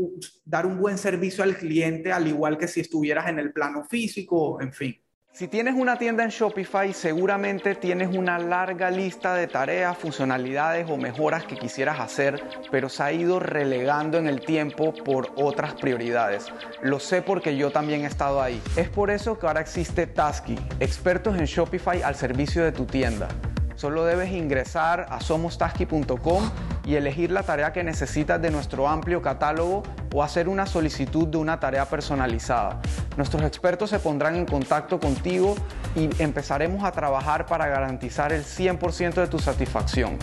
dar 0.43 0.65
un 0.65 0.79
buen 0.79 0.97
servicio 0.97 1.43
al 1.43 1.57
cliente, 1.57 2.11
al 2.11 2.27
igual 2.27 2.57
que 2.57 2.67
si 2.67 2.79
estuvieras 2.79 3.27
en 3.27 3.37
el 3.37 3.53
plano 3.53 3.83
físico, 3.83 4.59
en 4.59 4.73
fin. 4.73 4.95
Si 5.37 5.47
tienes 5.47 5.75
una 5.75 5.99
tienda 5.99 6.23
en 6.23 6.31
Shopify, 6.31 6.91
seguramente 6.93 7.75
tienes 7.75 8.17
una 8.17 8.39
larga 8.39 8.89
lista 8.89 9.35
de 9.35 9.45
tareas, 9.45 9.95
funcionalidades 9.95 10.89
o 10.89 10.97
mejoras 10.97 11.43
que 11.43 11.55
quisieras 11.55 11.99
hacer, 11.99 12.43
pero 12.71 12.89
se 12.89 13.03
ha 13.03 13.11
ido 13.11 13.39
relegando 13.39 14.17
en 14.17 14.25
el 14.25 14.39
tiempo 14.41 14.95
por 14.95 15.29
otras 15.35 15.75
prioridades. 15.75 16.47
Lo 16.81 16.99
sé 16.99 17.21
porque 17.21 17.55
yo 17.55 17.69
también 17.69 18.01
he 18.01 18.07
estado 18.07 18.41
ahí. 18.41 18.59
Es 18.75 18.89
por 18.89 19.11
eso 19.11 19.37
que 19.37 19.45
ahora 19.45 19.61
existe 19.61 20.07
Tasky, 20.07 20.57
expertos 20.79 21.37
en 21.37 21.45
Shopify 21.45 22.01
al 22.01 22.15
servicio 22.15 22.63
de 22.63 22.71
tu 22.71 22.85
tienda. 22.85 23.27
Solo 23.75 24.05
debes 24.05 24.31
ingresar 24.31 25.05
a 25.07 25.21
somostasky.com 25.21 26.49
y 26.83 26.95
elegir 26.95 27.29
la 27.29 27.43
tarea 27.43 27.71
que 27.73 27.83
necesitas 27.83 28.41
de 28.41 28.49
nuestro 28.49 28.87
amplio 28.87 29.21
catálogo 29.21 29.83
o 30.15 30.23
hacer 30.23 30.49
una 30.49 30.65
solicitud 30.65 31.27
de 31.27 31.37
una 31.37 31.59
tarea 31.59 31.85
personalizada. 31.85 32.81
Nuestros 33.17 33.41
expertos 33.43 33.89
se 33.89 33.97
pondrán 33.97 34.35
en 34.35 34.45
contacto 34.45 34.99
contigo 34.99 35.55
y 35.95 36.09
empezaremos 36.21 36.83
a 36.83 36.91
trabajar 36.91 37.47
para 37.47 37.67
garantizar 37.67 38.31
el 38.31 38.45
100% 38.45 39.15
de 39.15 39.27
tu 39.27 39.39
satisfacción. 39.39 40.19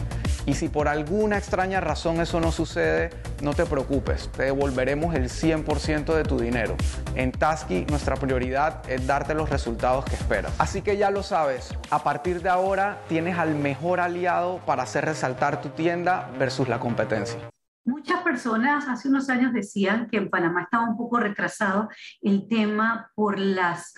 Y 0.47 0.55
si 0.55 0.69
por 0.69 0.89
alguna 0.89 1.39
extraña 1.39 1.81
razón 1.81 2.21
eso 2.21 2.39
no 2.39 2.53
sucede, 2.53 3.11
no 3.43 3.53
te 3.53 3.67
preocupes, 3.67 4.31
te 4.37 4.45
devolveremos 4.45 5.15
el 5.15 5.29
100% 5.29 6.15
de 6.15 6.23
tu 6.23 6.39
dinero. 6.39 6.77
En 7.17 7.33
Tasky 7.33 7.87
nuestra 7.89 8.15
prioridad 8.15 8.89
es 8.89 9.07
darte 9.07 9.35
los 9.35 9.51
resultados 9.51 10.05
que 10.05 10.15
esperas. 10.15 10.53
Así 10.59 10.83
que 10.83 10.97
ya 10.97 11.11
lo 11.11 11.23
sabes, 11.25 11.75
a 11.91 12.05
partir 12.05 12.43
de 12.43 12.51
ahora 12.51 13.01
tienes 13.09 13.39
al 13.39 13.55
mejor 13.55 13.99
aliado 14.01 14.61
para 14.67 14.85
hacer 14.85 15.07
resaltar 15.07 15.61
tu 15.61 15.71
tienda 15.71 16.31
versus 16.39 16.69
la 16.69 16.79
competencia. 16.79 17.54
Muchas 17.85 18.23
personas 18.23 18.89
hace 18.89 19.09
unos 19.09 19.29
años 19.29 19.53
decían 19.53 20.09
que 20.09 20.17
en 20.17 20.31
Panamá 20.31 20.63
estaba 20.63 20.89
un 20.89 20.97
poco 20.97 21.19
retrasado 21.19 21.91
el 22.23 22.49
tema 22.49 23.11
por 23.15 23.39
las 23.39 23.95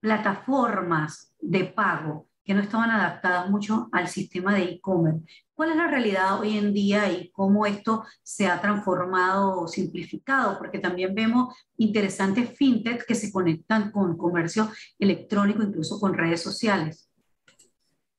plataformas 0.00 1.34
de 1.38 1.64
pago 1.64 2.28
que 2.46 2.54
no 2.54 2.60
estaban 2.60 2.90
adaptadas 2.90 3.50
mucho 3.50 3.88
al 3.92 4.08
sistema 4.08 4.54
de 4.54 4.62
e-commerce. 4.62 5.26
¿Cuál 5.52 5.70
es 5.70 5.76
la 5.76 5.88
realidad 5.88 6.40
hoy 6.40 6.56
en 6.56 6.72
día 6.72 7.10
y 7.12 7.30
cómo 7.30 7.66
esto 7.66 8.04
se 8.22 8.46
ha 8.46 8.60
transformado 8.60 9.60
o 9.60 9.68
simplificado? 9.68 10.56
Porque 10.56 10.78
también 10.78 11.14
vemos 11.14 11.54
interesantes 11.76 12.56
fintech 12.56 13.04
que 13.04 13.16
se 13.16 13.32
conectan 13.32 13.90
con 13.90 14.16
comercio 14.16 14.70
electrónico, 14.98 15.62
incluso 15.62 15.98
con 15.98 16.14
redes 16.14 16.40
sociales. 16.40 17.10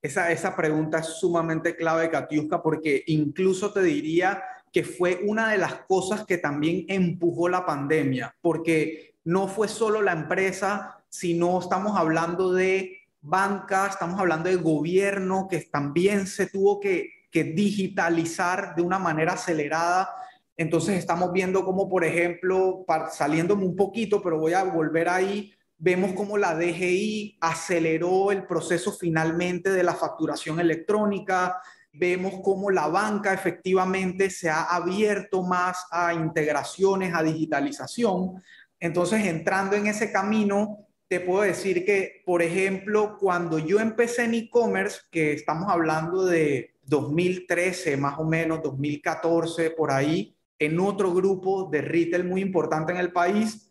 Esa, 0.02 0.30
esa 0.30 0.56
pregunta 0.56 1.00
es 1.00 1.08
sumamente 1.08 1.76
clave, 1.76 2.12
Katiuska, 2.12 2.62
porque 2.62 3.04
incluso 3.08 3.72
te 3.72 3.82
diría 3.82 4.44
que 4.72 4.84
fue 4.84 5.22
una 5.26 5.52
de 5.52 5.58
las 5.58 5.74
cosas 5.88 6.26
que 6.26 6.38
también 6.38 6.86
empujó 6.88 7.50
la 7.50 7.66
pandemia, 7.66 8.36
porque 8.42 9.16
no 9.24 9.48
fue 9.48 9.68
solo 9.68 10.02
la 10.02 10.14
empresa, 10.14 11.04
sino 11.10 11.60
estamos 11.60 11.98
hablando 11.98 12.54
de 12.54 12.98
banca, 13.22 13.88
estamos 13.88 14.20
hablando 14.20 14.50
de 14.50 14.56
gobierno, 14.56 15.48
que 15.50 15.60
también 15.62 16.28
se 16.28 16.48
tuvo 16.48 16.80
que, 16.80 17.16
digitalizar 17.32 18.74
de 18.74 18.82
una 18.82 18.98
manera 18.98 19.34
acelerada. 19.34 20.10
Entonces 20.56 20.98
estamos 20.98 21.32
viendo 21.32 21.64
como, 21.64 21.88
por 21.88 22.04
ejemplo, 22.04 22.84
saliéndome 23.12 23.64
un 23.64 23.76
poquito, 23.76 24.24
pero 24.24 24.40
voy 24.40 24.54
a 24.54 24.64
volver 24.64 25.08
ahí, 25.08 25.54
vemos 25.78 26.14
como 26.14 26.40
la 26.40 26.56
DGI 26.56 27.38
aceleró 27.40 28.32
el 28.32 28.48
proceso 28.48 28.92
finalmente 28.92 29.70
de 29.70 29.84
la 29.84 29.94
facturación 29.94 30.60
electrónica, 30.60 31.62
vemos 31.94 32.42
cómo 32.44 32.70
la 32.70 32.88
banca 32.88 33.34
efectivamente 33.34 34.30
se 34.30 34.50
ha 34.50 34.64
abierto 34.64 35.44
más 35.44 35.86
a 35.92 36.14
integraciones, 36.14 37.14
a 37.14 37.24
digitalización. 37.24 38.42
Entonces, 38.80 39.26
entrando 39.26 39.76
en 39.76 39.88
ese 39.88 40.12
camino, 40.12 40.88
te 41.08 41.20
puedo 41.20 41.42
decir 41.42 41.86
que, 41.86 42.22
por 42.26 42.42
ejemplo, 42.42 43.18
cuando 43.18 43.60
yo 43.60 43.80
empecé 43.80 44.26
en 44.26 44.34
e-commerce, 44.34 45.00
que 45.10 45.34
estamos 45.34 45.72
hablando 45.72 46.26
de 46.26 46.76
2013, 46.84 47.98
más 47.98 48.20
o 48.20 48.26
menos, 48.26 48.62
2014, 48.62 49.72
por 49.72 49.92
ahí, 49.92 50.36
en 50.60 50.80
otro 50.80 51.14
grupo 51.14 51.70
de 51.72 51.82
retail 51.82 52.24
muy 52.24 52.42
importante 52.42 52.92
en 52.92 53.00
el 53.00 53.12
país, 53.12 53.70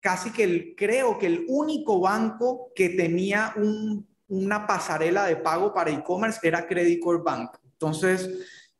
casi 0.00 0.30
que 0.30 0.74
creo 0.74 1.18
que 1.18 1.26
el 1.26 1.44
único 1.48 2.00
banco 2.00 2.72
que 2.74 2.90
tenía 2.90 3.54
una 4.28 4.66
pasarela 4.66 5.26
de 5.26 5.36
pago 5.36 5.72
para 5.72 5.90
e-commerce 5.90 6.40
era 6.42 6.66
Credit 6.66 7.00
Core 7.00 7.22
Bank. 7.24 7.56
Entonces, 7.64 8.28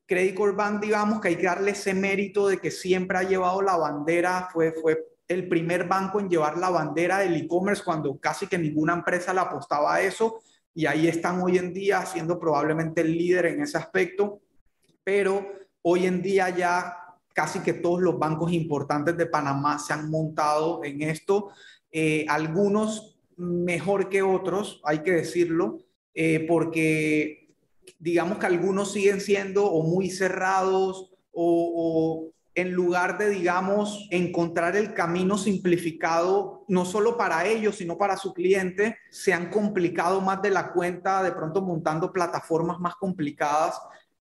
Credit 0.06 0.34
Core 0.34 0.52
Bank, 0.52 0.82
digamos 0.82 1.20
que 1.20 1.28
hay 1.28 1.36
que 1.36 1.46
darle 1.46 1.72
ese 1.72 1.94
mérito 1.94 2.48
de 2.48 2.58
que 2.58 2.70
siempre 2.70 3.18
ha 3.18 3.22
llevado 3.22 3.62
la 3.62 3.76
bandera, 3.76 4.48
fue, 4.52 4.72
fue 4.72 5.04
el 5.28 5.48
primer 5.48 5.86
banco 5.88 6.20
en 6.20 6.28
llevar 6.28 6.58
la 6.58 6.70
bandera 6.70 7.18
del 7.18 7.36
e-commerce 7.36 7.82
cuando 7.82 8.18
casi 8.18 8.46
que 8.46 8.58
ninguna 8.58 8.92
empresa 8.92 9.32
le 9.32 9.40
apostaba 9.40 9.94
a 9.94 10.02
eso 10.02 10.40
y 10.74 10.86
ahí 10.86 11.08
están 11.08 11.40
hoy 11.40 11.56
en 11.56 11.72
día 11.72 12.04
siendo 12.04 12.38
probablemente 12.38 13.00
el 13.00 13.12
líder 13.12 13.46
en 13.46 13.62
ese 13.62 13.78
aspecto, 13.78 14.40
pero 15.02 15.46
hoy 15.82 16.06
en 16.06 16.20
día 16.20 16.50
ya 16.50 16.96
casi 17.32 17.60
que 17.60 17.74
todos 17.74 18.00
los 18.00 18.18
bancos 18.18 18.52
importantes 18.52 19.16
de 19.16 19.26
Panamá 19.26 19.78
se 19.78 19.92
han 19.92 20.10
montado 20.10 20.84
en 20.84 21.02
esto, 21.02 21.50
eh, 21.90 22.26
algunos 22.28 23.13
mejor 23.36 24.08
que 24.08 24.22
otros, 24.22 24.80
hay 24.84 25.00
que 25.00 25.12
decirlo, 25.12 25.78
eh, 26.14 26.44
porque 26.48 27.44
digamos 27.98 28.38
que 28.38 28.46
algunos 28.46 28.92
siguen 28.92 29.20
siendo 29.20 29.66
o 29.66 29.82
muy 29.82 30.10
cerrados 30.10 31.10
o, 31.32 32.30
en 32.54 32.72
lugar 32.72 33.18
de, 33.18 33.30
digamos, 33.30 34.06
encontrar 34.12 34.76
el 34.76 34.94
camino 34.94 35.36
simplificado, 35.36 36.64
no 36.68 36.84
solo 36.84 37.16
para 37.16 37.46
ellos, 37.46 37.76
sino 37.76 37.98
para 37.98 38.16
su 38.16 38.32
cliente, 38.32 38.96
se 39.10 39.32
han 39.32 39.50
complicado 39.50 40.20
más 40.20 40.40
de 40.40 40.50
la 40.50 40.72
cuenta, 40.72 41.22
de 41.24 41.32
pronto 41.32 41.62
montando 41.62 42.12
plataformas 42.12 42.78
más 42.78 42.94
complicadas, 42.94 43.80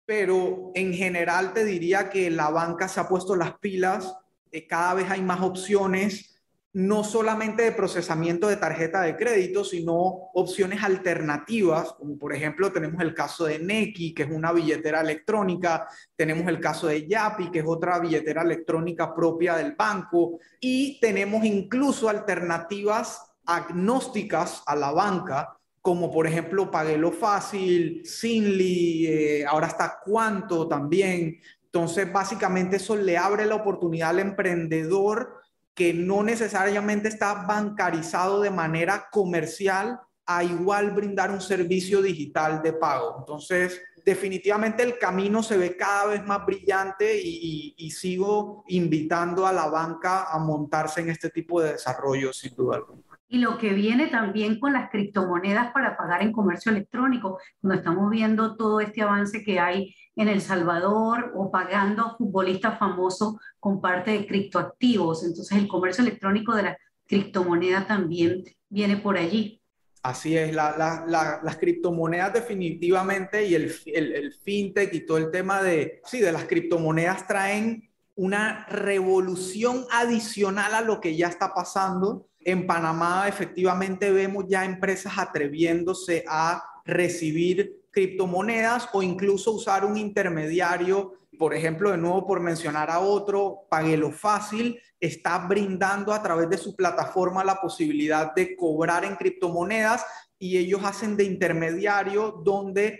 pero 0.05 0.71
en 0.75 0.93
general 0.93 1.53
te 1.53 1.63
diría 1.63 2.09
que 2.09 2.29
la 2.29 2.49
banca 2.49 2.89
se 2.89 2.99
ha 2.99 3.07
puesto 3.07 3.35
las 3.37 3.57
pilas, 3.59 4.13
eh, 4.51 4.67
cada 4.67 4.93
vez 4.95 5.09
hay 5.09 5.21
más 5.21 5.41
opciones 5.41 6.36
no 6.77 7.03
solamente 7.03 7.63
de 7.63 7.71
procesamiento 7.71 8.47
de 8.47 8.57
tarjeta 8.57 9.01
de 9.01 9.17
crédito, 9.17 9.65
sino 9.65 10.29
opciones 10.35 10.83
alternativas, 10.83 11.93
como 11.93 12.19
por 12.19 12.35
ejemplo 12.35 12.71
tenemos 12.71 13.01
el 13.01 13.15
caso 13.15 13.45
de 13.45 13.57
Neki, 13.57 14.13
que 14.13 14.21
es 14.21 14.29
una 14.29 14.51
billetera 14.51 15.01
electrónica, 15.01 15.87
tenemos 16.15 16.47
el 16.47 16.59
caso 16.59 16.85
de 16.85 17.07
Yapi, 17.07 17.49
que 17.49 17.59
es 17.59 17.65
otra 17.67 17.97
billetera 17.97 18.43
electrónica 18.43 19.15
propia 19.15 19.55
del 19.55 19.73
banco, 19.73 20.37
y 20.59 20.99
tenemos 20.99 21.43
incluso 21.45 22.09
alternativas 22.09 23.23
agnósticas 23.47 24.61
a 24.67 24.75
la 24.75 24.91
banca, 24.91 25.57
como 25.81 26.11
por 26.11 26.27
ejemplo 26.27 26.69
Paguelo 26.69 27.11
Fácil, 27.11 28.05
Sinly, 28.05 29.07
eh, 29.07 29.45
ahora 29.47 29.65
está 29.65 29.99
Cuanto 30.05 30.67
también. 30.67 31.39
Entonces, 31.65 32.13
básicamente 32.13 32.75
eso 32.75 32.95
le 32.95 33.17
abre 33.17 33.47
la 33.47 33.55
oportunidad 33.55 34.11
al 34.11 34.19
emprendedor 34.19 35.37
que 35.77 35.93
no 35.93 36.23
necesariamente 36.23 37.07
está 37.07 37.45
bancarizado 37.45 38.41
de 38.41 38.49
manera 38.49 39.09
comercial 39.11 39.99
a 40.25 40.43
igual 40.43 40.89
brindar 40.89 41.29
un 41.29 41.39
servicio 41.39 42.01
digital 42.01 42.63
de 42.63 42.73
pago. 42.73 43.17
Entonces, 43.19 43.79
definitivamente 44.03 44.81
el 44.81 44.97
camino 44.97 45.43
se 45.43 45.55
ve 45.55 45.77
cada 45.77 46.07
vez 46.07 46.25
más 46.25 46.43
brillante 46.47 47.21
y, 47.23 47.91
sigo 47.91 48.63
invitando 48.67 49.45
a 49.45 49.53
la 49.53 49.67
banca 49.67 50.31
a 50.31 50.39
montarse 50.39 51.01
en 51.01 51.09
este 51.09 51.29
tipo 51.29 51.61
de 51.61 51.73
desarrollo, 51.73 52.33
sin 52.33 52.55
duda 52.55 52.77
alguna. 52.77 53.03
Y 53.27 53.37
lo 53.37 53.57
que 53.57 53.73
viene 53.73 54.07
también 54.07 54.59
con 54.59 54.73
las 54.73 54.89
criptomonedas 54.89 55.71
para 55.73 55.95
pagar 55.95 56.23
en 56.23 56.31
comercio 56.31 56.71
electrónico, 56.71 57.39
cuando 57.61 57.77
estamos 57.77 58.09
viendo 58.09 58.55
todo 58.55 58.81
este 58.81 59.03
avance 59.03 59.43
que 59.43 59.59
hay 59.59 59.93
en 60.17 60.27
El 60.27 60.41
Salvador 60.41 61.31
o 61.35 61.49
pagando 61.49 62.03
a 62.03 62.17
futbolistas 62.17 62.77
famosos 62.77 63.35
con 63.59 63.79
parte 63.79 64.11
de 64.11 64.27
criptoactivos. 64.27 65.23
Entonces 65.23 65.57
el 65.57 65.67
comercio 65.67 66.01
electrónico 66.01 66.55
de 66.55 66.63
la 66.63 66.77
criptomoneda 67.05 67.87
también 67.87 68.43
viene 68.67 68.97
por 68.97 69.17
allí. 69.17 69.61
Así 70.03 70.37
es, 70.37 70.53
las 70.53 71.57
criptomonedas 71.59 72.33
definitivamente 72.33 73.45
y 73.45 73.55
el, 73.55 73.73
el, 73.85 74.33
fintech 74.33 74.93
y 74.93 75.05
todo 75.05 75.17
el 75.17 75.31
tema 75.31 75.61
de, 75.61 76.01
sí, 76.05 76.19
de 76.19 76.31
las 76.31 76.45
criptomonedas 76.45 77.27
traen 77.27 77.89
una 78.15 78.65
revolución 78.67 79.85
adicional 79.91 80.73
a 80.73 80.81
lo 80.81 80.99
que 81.01 81.15
ya 81.15 81.27
está 81.27 81.53
pasando. 81.53 82.27
En 82.39 82.65
Panamá 82.65 83.27
efectivamente 83.27 84.11
vemos 84.11 84.45
ya 84.47 84.65
empresas 84.65 85.17
atreviéndose 85.17 86.23
a 86.27 86.63
recibir 86.85 87.81
criptomonedas 87.97 88.89
o 88.93 89.01
incluso 89.01 89.53
usar 89.53 89.83
un 89.83 89.97
intermediario, 89.97 91.13
por 91.39 91.55
ejemplo, 91.55 91.89
de 91.89 91.97
nuevo 91.97 92.27
por 92.27 92.39
mencionar 92.39 92.91
a 92.91 92.99
otro, 92.99 93.65
Paguelo 93.71 94.11
Fácil 94.11 94.79
está 94.99 95.39
brindando 95.39 96.13
a 96.13 96.21
través 96.21 96.47
de 96.47 96.59
su 96.59 96.75
plataforma 96.75 97.43
la 97.43 97.59
posibilidad 97.59 98.35
de 98.35 98.55
cobrar 98.55 99.03
en 99.03 99.15
criptomonedas 99.15 100.05
y 100.37 100.57
ellos 100.57 100.81
hacen 100.83 101.17
de 101.17 101.23
intermediario 101.23 102.39
donde 102.43 102.99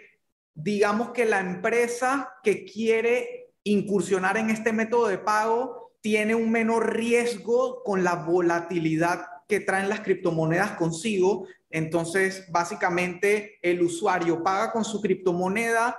digamos 0.56 1.12
que 1.12 1.26
la 1.26 1.42
empresa 1.42 2.34
que 2.44 2.66
quiere 2.66 3.54
incursionar 3.64 4.38
en 4.38 4.50
este 4.50 4.74
método 4.74 5.10
de 5.10 5.20
pago 5.20 5.92
tiene 6.02 6.34
un 6.34 6.50
menor 6.50 6.96
riesgo 6.96 7.84
con 7.84 8.04
la 8.04 8.16
volatilidad 8.16 9.28
que 9.48 9.60
traen 9.62 9.90
las 9.90 10.02
criptomonedas 10.02 10.72
consigo 10.72 11.48
entonces, 11.70 12.46
básicamente, 12.50 13.60
el 13.62 13.82
usuario 13.82 14.44
paga 14.44 14.72
con 14.72 14.86
su 14.86 15.02
criptomoneda, 15.02 15.98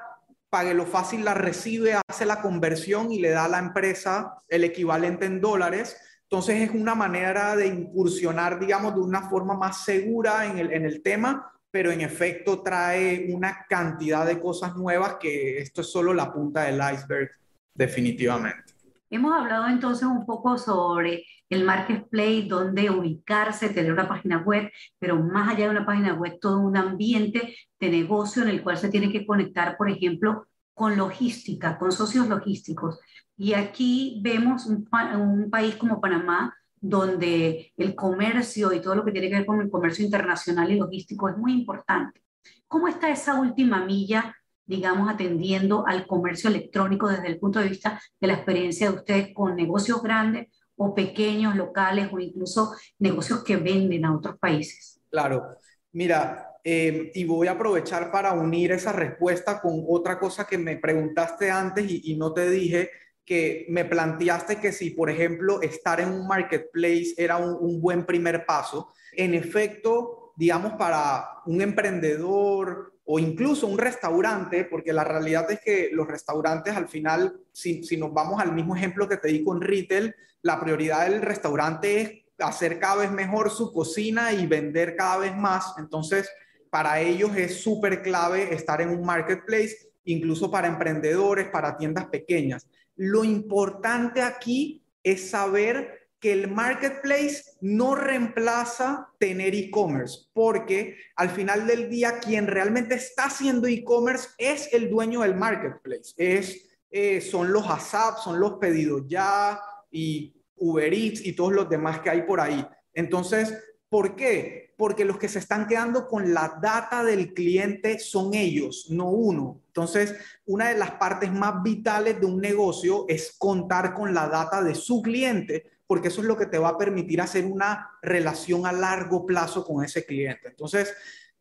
pague 0.50 0.73
lo 0.75 0.87
fácil, 0.87 1.25
la 1.25 1.35
recibe, 1.35 1.95
hace 2.09 2.25
la 2.25 2.40
conversión 2.40 3.12
y 3.12 3.19
le 3.19 3.31
da 3.31 3.45
a 3.45 3.49
la 3.49 3.59
empresa 3.59 4.43
el 4.49 4.64
equivalente 4.64 5.26
en 5.26 5.40
dólares. 5.40 5.97
Entonces, 6.23 6.62
es 6.62 6.71
una 6.71 6.95
manera 6.95 7.55
de 7.55 7.67
incursionar, 7.67 8.59
digamos, 8.59 8.95
de 8.95 9.00
una 9.00 9.28
forma 9.28 9.55
más 9.55 9.85
segura 9.85 10.47
en 10.47 10.59
el, 10.59 10.73
en 10.73 10.85
el 10.85 11.02
tema, 11.02 11.52
pero 11.71 11.90
en 11.90 12.00
efecto 12.00 12.62
trae 12.62 13.28
una 13.31 13.67
cantidad 13.69 14.26
de 14.26 14.40
cosas 14.40 14.75
nuevas 14.75 15.17
que 15.21 15.59
esto 15.59 15.83
es 15.83 15.90
solo 15.90 16.14
la 16.14 16.33
punta 16.33 16.62
del 16.62 16.81
iceberg, 16.95 17.31
definitivamente. 17.75 18.77
Hemos 19.10 19.32
hablado 19.32 19.68
entonces 19.68 20.06
un 20.06 20.26
poco 20.26 20.58
sobre 20.58 21.24
el 21.48 21.64
marketplace, 21.64 22.46
dónde 22.46 22.90
ubicarse, 22.90 23.70
tener 23.70 23.92
una 23.92 24.06
página 24.06 24.38
web, 24.38 24.70
pero 24.98 25.16
más 25.16 25.48
allá 25.48 25.64
de 25.64 25.70
una 25.70 25.86
página 25.86 26.14
web, 26.14 26.38
todo 26.40 26.60
un 26.60 26.76
ambiente 26.76 27.56
de 27.80 27.90
negocio 27.90 28.42
en 28.42 28.48
el 28.48 28.62
cual 28.62 28.76
se 28.76 28.90
tiene 28.90 29.10
que 29.10 29.26
conectar, 29.26 29.76
por 29.76 29.90
ejemplo, 29.90 30.46
con 30.74 30.96
logística, 30.96 31.78
con 31.78 31.90
socios 31.90 32.28
logísticos. 32.28 33.00
Y 33.36 33.54
aquí 33.54 34.20
vemos 34.22 34.66
un, 34.66 34.86
un 35.16 35.50
país 35.50 35.76
como 35.76 36.00
Panamá, 36.00 36.54
donde 36.80 37.72
el 37.76 37.94
comercio 37.94 38.72
y 38.72 38.80
todo 38.80 38.94
lo 38.94 39.04
que 39.04 39.12
tiene 39.12 39.28
que 39.28 39.36
ver 39.36 39.46
con 39.46 39.60
el 39.60 39.70
comercio 39.70 40.04
internacional 40.04 40.70
y 40.70 40.78
logístico 40.78 41.28
es 41.28 41.36
muy 41.36 41.52
importante. 41.52 42.23
¿Cómo 42.68 42.88
está 42.88 43.10
esa 43.10 43.40
última 43.40 43.84
milla 43.84 44.36
digamos, 44.69 45.09
atendiendo 45.09 45.85
al 45.87 46.07
comercio 46.07 46.50
electrónico 46.50 47.09
desde 47.09 47.26
el 47.26 47.39
punto 47.39 47.59
de 47.59 47.71
vista 47.71 48.00
de 48.21 48.26
la 48.26 48.35
experiencia 48.35 48.91
de 48.91 48.97
ustedes 48.97 49.35
con 49.35 49.57
negocios 49.57 50.02
grandes 50.02 50.49
o 50.76 50.95
pequeños, 50.95 51.57
locales 51.57 52.09
o 52.13 52.21
incluso 52.21 52.75
negocios 52.99 53.43
que 53.43 53.57
venden 53.57 54.04
a 54.04 54.15
otros 54.15 54.39
países? 54.39 55.00
Claro, 55.11 55.57
mira, 55.93 56.54
eh, 56.63 57.11
y 57.15 57.25
voy 57.25 57.49
a 57.49 57.52
aprovechar 57.52 58.13
para 58.13 58.35
unir 58.35 58.73
esa 58.73 58.93
respuesta 58.93 59.59
con 59.59 59.85
otra 59.89 60.19
cosa 60.19 60.47
que 60.47 60.59
me 60.59 60.76
preguntaste 60.76 61.50
antes 61.50 61.87
y, 61.89 62.15
no 62.19 62.35
te 62.35 62.50
dije, 62.50 62.91
que 63.25 63.65
me 63.71 63.87
planteaste 63.87 64.57
que 64.57 64.73
si, 64.73 64.91
por 64.91 65.09
ejemplo, 65.09 65.63
estar 65.63 65.99
en 65.99 66.11
un 66.11 66.26
marketplace 66.26 67.15
era 67.17 67.39
un, 67.39 67.57
un 67.59 67.81
buen 67.81 68.04
primer 68.04 68.45
paso. 68.45 68.93
En 69.13 69.33
efecto, 69.33 70.35
digamos, 70.37 70.75
para 70.75 71.26
un 71.47 71.63
emprendedor 71.63 72.98
o 73.10 73.18
incluso 73.18 73.66
un 73.66 73.78
restaurante, 73.78 74.66
porque 74.66 74.92
la 74.92 75.02
realidad 75.02 75.50
es 75.50 75.60
que 75.60 75.88
los 75.92 76.06
restaurantes 76.06 76.76
al 76.76 76.88
final, 76.88 77.40
si, 77.52 77.82
si, 77.82 77.97
nos 77.97 78.12
vamos 78.12 78.38
al 78.38 78.52
mismo 78.52 78.76
ejemplo 78.76 79.08
que 79.08 79.16
te 79.16 79.28
di 79.28 79.42
con 79.42 79.62
retail, 79.62 80.14
la 80.42 80.60
prioridad 80.60 81.08
del 81.08 81.23
restaurante 81.23 82.00
es 82.02 82.10
hacer 82.38 82.78
cada 82.78 82.97
vez 82.97 83.10
mejor 83.10 83.50
su 83.50 83.73
cocina 83.73 84.34
y 84.34 84.47
vender 84.47 84.94
cada 84.94 85.16
vez 85.16 85.34
más. 85.34 85.73
Entonces, 85.78 86.28
para 86.68 87.00
ellos 87.00 87.34
es 87.34 87.62
súper 87.62 88.02
clave 88.02 88.52
estar 88.54 88.82
en 88.82 88.90
un 88.90 89.06
marketplace, 89.06 89.90
incluso 90.04 90.50
para 90.50 90.68
emprendedores, 90.68 91.49
para 91.49 91.78
tiendas 91.78 92.08
pequeñas. 92.08 92.68
Lo 92.94 93.25
importante 93.25 94.21
aquí 94.21 94.84
es 95.02 95.30
saber 95.30 95.98
que 96.21 96.33
el 96.33 96.50
marketplace 96.50 97.45
no 97.61 97.95
reemplaza 97.95 99.13
tener 99.19 99.54
e-commerce, 99.54 100.26
porque 100.33 100.97
al 101.17 101.31
final 101.31 101.67
del 101.67 101.89
día 101.89 102.19
quien 102.19 102.47
realmente 102.47 102.97
está 102.97 103.26
haciendo 103.26 103.69
e-commerce 103.69 104.28
es 104.39 104.73
el 104.73 104.91
dueño 104.91 105.21
del 105.21 105.37
marketplace, 105.37 106.15
es, 106.17 106.69
eh, 106.91 107.21
son 107.21 107.52
los 107.52 107.69
ASAP, 107.69 108.19
son 108.19 108.41
los 108.41 108.54
pedidos 108.54 109.02
ya 109.07 109.61
y 109.91 110.35
Uber 110.57 110.93
Eats 110.93 111.25
y 111.25 111.35
todos 111.35 111.52
los 111.52 111.69
demás 111.69 112.00
que 112.00 112.11
hay 112.11 112.23
por 112.23 112.41
ahí. 112.41 112.67
Entonces, 112.93 113.57
¿por 113.89 114.17
qué? 114.17 114.75
Porque 114.76 115.04
los 115.04 115.19
que 115.19 115.28
se 115.28 115.39
están 115.39 115.69
quedando 115.69 116.09
con 116.09 116.35
la 116.35 116.59
data 116.61 117.04
del 117.04 117.33
cliente 117.33 118.00
son 118.00 118.35
ellos, 118.35 118.89
no 118.91 119.11
uno. 119.11 119.63
Entonces, 119.69 120.17
una 120.47 120.71
de 120.71 120.78
las 120.78 120.93
partes 120.93 121.33
más 121.33 121.63
vitales 121.63 122.19
de 122.21 122.26
un 122.26 122.41
negocio 122.41 123.04
es 123.09 123.37
contar 123.39 123.95
con 123.95 124.15
la 124.15 124.28
data 124.28 124.63
de 124.63 124.75
su 124.75 125.00
cliente 125.00 125.77
porque 125.88 126.08
eso 126.08 126.20
es 126.20 126.26
lo 126.26 126.36
que 126.36 126.46
te 126.46 126.58
va 126.58 126.68
a 126.68 126.78
permitir 126.78 127.20
hacer 127.20 127.46
una 127.46 127.90
relación 128.02 128.66
a 128.66 128.72
largo 128.72 129.24
plazo 129.24 129.64
con 129.64 129.82
ese 129.82 130.04
cliente. 130.04 130.48
Entonces, 130.48 130.94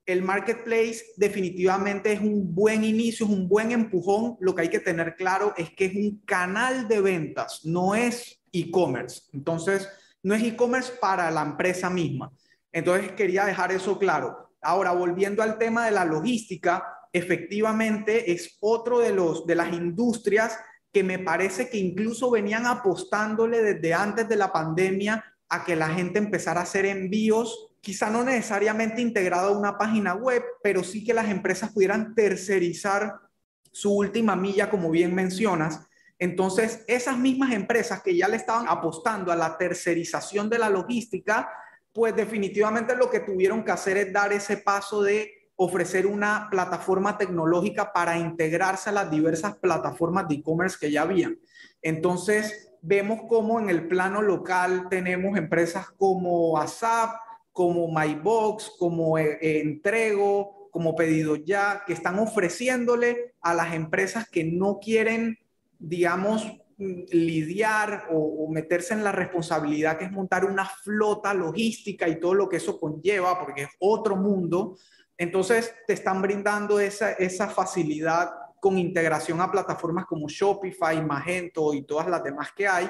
el 0.05 0.21
marketplace 0.21 1.03
definitivamente 1.17 2.13
es 2.13 2.21
un 2.21 2.55
buen 2.55 2.86
inicio, 2.86 3.25
es 3.25 3.31
un 3.31 3.49
buen 3.49 3.73
empujón. 3.73 4.38
Lo 4.39 4.55
que 4.55 4.62
hay 4.62 4.69
que 4.69 4.79
tener 4.79 5.17
claro 5.17 5.53
es 5.57 5.71
que 5.71 5.86
es 5.86 5.95
un 5.95 6.21
canal 6.25 6.88
de 6.88 7.01
ventas, 7.01 7.65
no 7.65 7.93
es 7.93 8.41
e-commerce. 8.53 9.23
Entonces, 9.33 9.89
no 10.23 10.33
es 10.33 10.41
e-commerce 10.41 10.93
para 11.01 11.29
la 11.29 11.41
empresa 11.41 11.89
misma. 11.89 12.31
Entonces, 12.71 13.12
quería 13.12 13.43
dejar 13.43 13.73
eso 13.73 13.99
claro. 13.99 14.53
Ahora, 14.62 14.93
volviendo 14.93 15.43
al 15.43 15.57
tema 15.57 15.86
de 15.86 15.91
la 15.91 16.05
logística, 16.05 16.86
efectivamente 17.12 18.31
es 18.31 18.57
otro 18.62 18.99
de, 18.99 19.12
los, 19.12 19.45
de 19.45 19.55
las 19.55 19.73
industrias 19.73 20.57
que 20.97 21.03
me 21.03 21.19
parece 21.19 21.69
que 21.69 21.77
incluso 21.77 22.31
venían 22.31 22.65
apostándole 22.65 23.62
desde 23.62 23.93
antes 23.93 24.27
de 24.27 24.36
la 24.36 24.51
pandemia 24.51 25.23
a 25.47 25.63
que 25.63 25.75
la 25.75 25.89
gente 25.89 26.17
empezara 26.17 26.62
a 26.62 26.63
hacer 26.63 26.88
envíos, 26.88 27.69
quizá 27.81 28.10
no 28.10 28.23
necesariamente 28.23 28.99
integrado 28.99 29.49
a 29.49 29.60
una 29.60 29.77
página 29.77 30.15
web, 30.15 30.43
pero 30.63 30.83
sí 30.83 31.05
que 31.05 31.13
las 31.13 31.29
empresas 31.29 31.71
pudieran 31.71 32.15
tercerizar 32.15 33.13
su 33.71 33.95
última 33.95 34.36
milla, 34.36 34.71
como 34.71 34.89
bien 34.89 35.13
mencionas. 35.13 35.81
Entonces, 36.17 36.83
esas 36.88 37.15
mismas 37.15 37.53
empresas 37.53 38.01
que 38.01 38.17
ya 38.17 38.27
le 38.27 38.38
estaban 38.38 38.67
apostando 38.67 39.31
a 39.31 39.36
la 39.36 39.55
tercerización 39.55 40.49
de 40.49 40.57
la 40.57 40.71
logística, 40.71 41.47
pues 41.93 42.15
definitivamente 42.15 42.95
lo 42.95 43.07
que 43.07 43.19
tuvieron 43.19 43.63
que 43.63 43.71
hacer 43.71 43.97
es 43.97 44.12
dar 44.12 44.33
ese 44.33 44.57
paso 44.57 45.03
de 45.03 45.37
ofrecer 45.58 46.06
una 46.06 46.48
plataforma 46.50 47.17
tecnológica 47.17 47.91
para 47.91 48.17
integrarse 48.17 48.89
a 48.89 48.93
las 48.93 49.12
diversas 49.12 49.56
plataformas 49.56 50.28
de 50.28 50.36
e-commerce 50.36 50.78
que 50.80 50.91
ya 50.91 51.02
habían. 51.02 51.39
Entonces, 51.82 52.76
vemos 52.82 53.22
cómo 53.28 53.60
en 53.60 53.70
el 53.70 53.88
plano 53.88 54.22
local 54.22 54.88
tenemos 54.89 55.36
empresas 55.36 55.89
como 55.98 56.60
ASAP, 56.60 57.15
como 57.52 57.91
MyBox, 57.91 58.76
como 58.78 59.17
eh, 59.17 59.39
eh, 59.41 59.62
Entrego, 59.62 60.70
como 60.72 60.96
Pedido 60.96 61.36
Ya, 61.36 61.84
que 61.88 61.93
están 61.93 62.20
ofreciéndole 62.20 63.34
a 63.41 63.56
las 63.56 63.74
empresas 63.74 64.30
que 64.30 64.43
no 64.43 64.78
quieren, 64.80 65.39
digamos, 65.80 66.46
mm, 66.78 67.06
lidiar 67.10 68.10
o, 68.12 68.20
o, 68.20 68.52
meterse 68.52 68.93
en 68.93 69.04
la 69.04 69.12
responsabilidad 69.12 69.98
que 69.98 70.06
es 70.06 70.12
montar 70.12 70.46
una 70.46 70.65
flota 70.65 71.34
logística 71.34 72.08
y 72.08 72.20
todo 72.20 72.36
lo 72.36 72.48
que 72.48 72.58
eso 72.58 72.80
conlleva, 72.80 73.39
porque 73.39 73.63
es 73.63 73.70
otro 73.80 74.15
mundo, 74.17 74.78
entonces, 75.17 75.73
te 75.88 75.93
están 75.93 76.21
brindando 76.21 76.80
esa, 76.80 77.12
esa 77.13 77.47
facilidad 77.47 78.30
con 78.60 78.77
integración 78.77 79.41
a 79.41 79.51
plataformas 79.51 80.06
como 80.06 80.27
Shopify, 80.27 81.03
Magento 81.03 81.73
y 81.73 81.84
todas 81.84 82.08
las 82.08 82.23
demás 82.23 82.49
que 82.56 82.67
hay. 82.67 82.89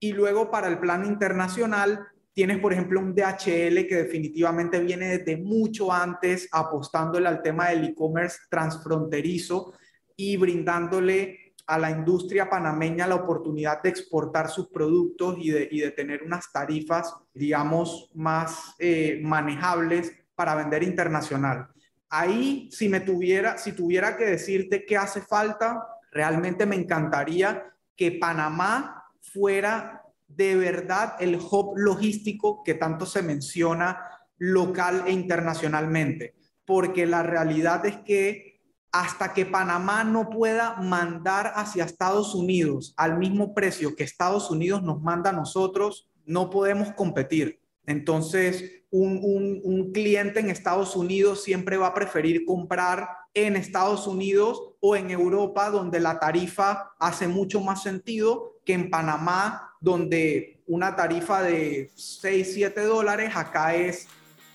Y 0.00 0.12
luego 0.12 0.50
para 0.50 0.68
el 0.68 0.78
plano 0.78 1.06
internacional, 1.06 2.06
tienes, 2.32 2.58
por 2.58 2.72
ejemplo, 2.72 3.00
un 3.00 3.14
DHL 3.14 3.86
que 3.86 3.96
definitivamente 3.96 4.80
viene 4.80 5.18
desde 5.18 5.36
mucho 5.36 5.92
antes 5.92 6.48
apostándole 6.52 7.28
al 7.28 7.42
tema 7.42 7.70
del 7.70 7.84
e-commerce 7.84 8.38
transfronterizo 8.48 9.74
y 10.16 10.36
brindándole 10.36 11.54
a 11.66 11.78
la 11.78 11.90
industria 11.90 12.48
panameña 12.48 13.06
la 13.06 13.16
oportunidad 13.16 13.82
de 13.82 13.90
exportar 13.90 14.48
sus 14.48 14.68
productos 14.68 15.36
y 15.38 15.50
de, 15.50 15.90
tener 15.90 16.22
unas 16.22 16.50
tarifas, 16.50 17.14
digamos, 17.34 18.10
más 18.14 18.74
eh, 18.78 19.20
manejables 19.22 20.12
para 20.38 20.54
vender 20.54 20.84
internacional. 20.84 21.66
Ahí, 22.08 22.68
si 22.70 22.88
me 22.88 23.00
tuviera, 23.00 23.58
si 23.58 23.72
tuviera 23.72 24.16
que 24.16 24.24
decirte 24.24 24.86
qué 24.86 24.96
hace 24.96 25.20
falta, 25.20 25.84
realmente 26.12 26.64
me 26.64 26.76
encantaría 26.76 27.74
que 27.96 28.12
Panamá 28.12 29.04
fuera 29.20 30.04
de 30.28 30.54
verdad 30.54 31.16
el 31.18 31.34
hub 31.34 31.76
logístico 31.76 32.62
que 32.62 32.74
tanto 32.74 33.04
se 33.04 33.20
menciona 33.20 34.00
local 34.38 35.02
e 35.08 35.10
internacionalmente, 35.10 36.36
porque 36.64 37.04
la 37.04 37.24
realidad 37.24 37.84
es 37.84 37.96
que 37.96 38.60
hasta 38.92 39.34
que 39.34 39.44
Panamá 39.44 40.04
no 40.04 40.30
pueda 40.30 40.76
mandar 40.76 41.52
hacia 41.56 41.84
Estados 41.84 42.32
Unidos 42.32 42.94
al 42.96 43.18
mismo 43.18 43.54
precio 43.54 43.96
que 43.96 44.04
Estados 44.04 44.52
Unidos 44.52 44.84
nos 44.84 45.02
manda 45.02 45.30
a 45.30 45.34
nosotros, 45.34 46.08
no 46.24 46.48
podemos 46.48 46.92
competir. 46.92 47.60
Entonces, 47.88 48.82
un, 48.90 49.60
un, 49.64 49.92
cliente 49.92 50.40
en 50.40 50.50
Estados 50.50 50.94
Unidos 50.94 51.42
siempre 51.42 51.78
va 51.78 51.88
a 51.88 51.94
preferir 51.94 52.44
comprar 52.44 53.08
en 53.32 53.56
Estados 53.56 54.06
Unidos 54.06 54.74
o 54.80 54.94
en 54.94 55.10
Europa, 55.10 55.70
donde 55.70 55.98
la 55.98 56.20
tarifa 56.20 56.92
hace 56.98 57.28
mucho 57.28 57.60
más 57.62 57.82
sentido 57.82 58.56
que 58.64 58.74
en 58.74 58.90
Panamá, 58.90 59.74
donde 59.80 60.62
una 60.66 60.94
tarifa 60.96 61.42
de 61.42 61.90
6, 61.94 62.50
7 62.54 62.82
dólares 62.82 63.32
acá 63.34 63.74
es 63.74 64.06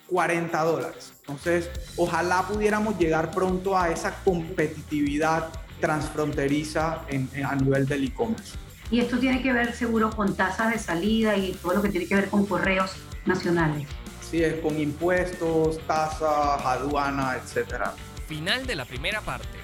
40 0.10 0.62
dólares. 0.62 1.14
Entonces, 1.22 1.72
ojalá 1.98 2.44
pudiéramos 2.48 3.00
llegar 3.00 3.32
pronto 3.32 3.76
a 3.76 3.90
esa 3.90 4.14
competitividad 4.24 5.50
transfronteriza 5.80 7.02
a 7.46 7.56
nivel 7.56 7.88
del 7.88 8.04
e-commerce. 8.06 8.58
Y 8.92 9.00
esto 9.00 9.18
tiene 9.18 9.42
que 9.42 9.52
ver 9.54 9.74
seguro 9.74 10.12
con 10.12 10.36
tasas 10.36 10.72
de 10.72 10.78
salida 10.78 11.36
y 11.36 11.54
todo 11.54 11.74
lo 11.74 11.82
que 11.82 11.90
tiene 11.90 12.06
que 12.06 12.16
ver 12.16 12.30
con 12.30 12.46
correos 12.46 12.96
nacionales. 13.26 13.88
Sí, 14.22 14.44
es 14.44 14.56
con 14.62 14.80
impuestos, 14.80 15.80
tasas, 15.86 16.66
aduana, 16.66 17.36
etcétera. 17.36 17.94
Final 18.28 18.66
de 18.66 18.76
la 18.76 18.86
primera 18.86 19.22
parte. 19.22 19.60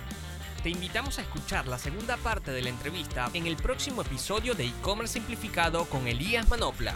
Te 0.63 0.69
invitamos 0.69 1.17
a 1.17 1.21
escuchar 1.21 1.67
la 1.67 1.77
segunda 1.77 2.17
parte 2.17 2.51
de 2.51 2.61
la 2.61 2.69
entrevista 2.69 3.29
en 3.33 3.47
el 3.47 3.55
próximo 3.55 4.01
episodio 4.01 4.55
de 4.55 4.65
e-commerce 4.65 5.13
simplificado 5.13 5.85
con 5.85 6.07
Elías 6.07 6.49
Manopla. 6.49 6.93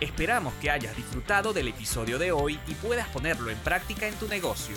Esperamos 0.00 0.54
que 0.60 0.70
hayas 0.70 0.94
disfrutado 0.94 1.52
del 1.52 1.68
episodio 1.68 2.18
de 2.18 2.32
hoy 2.32 2.60
y 2.68 2.74
puedas 2.74 3.08
ponerlo 3.08 3.50
en 3.50 3.58
práctica 3.58 4.06
en 4.06 4.14
tu 4.14 4.28
negocio. 4.28 4.76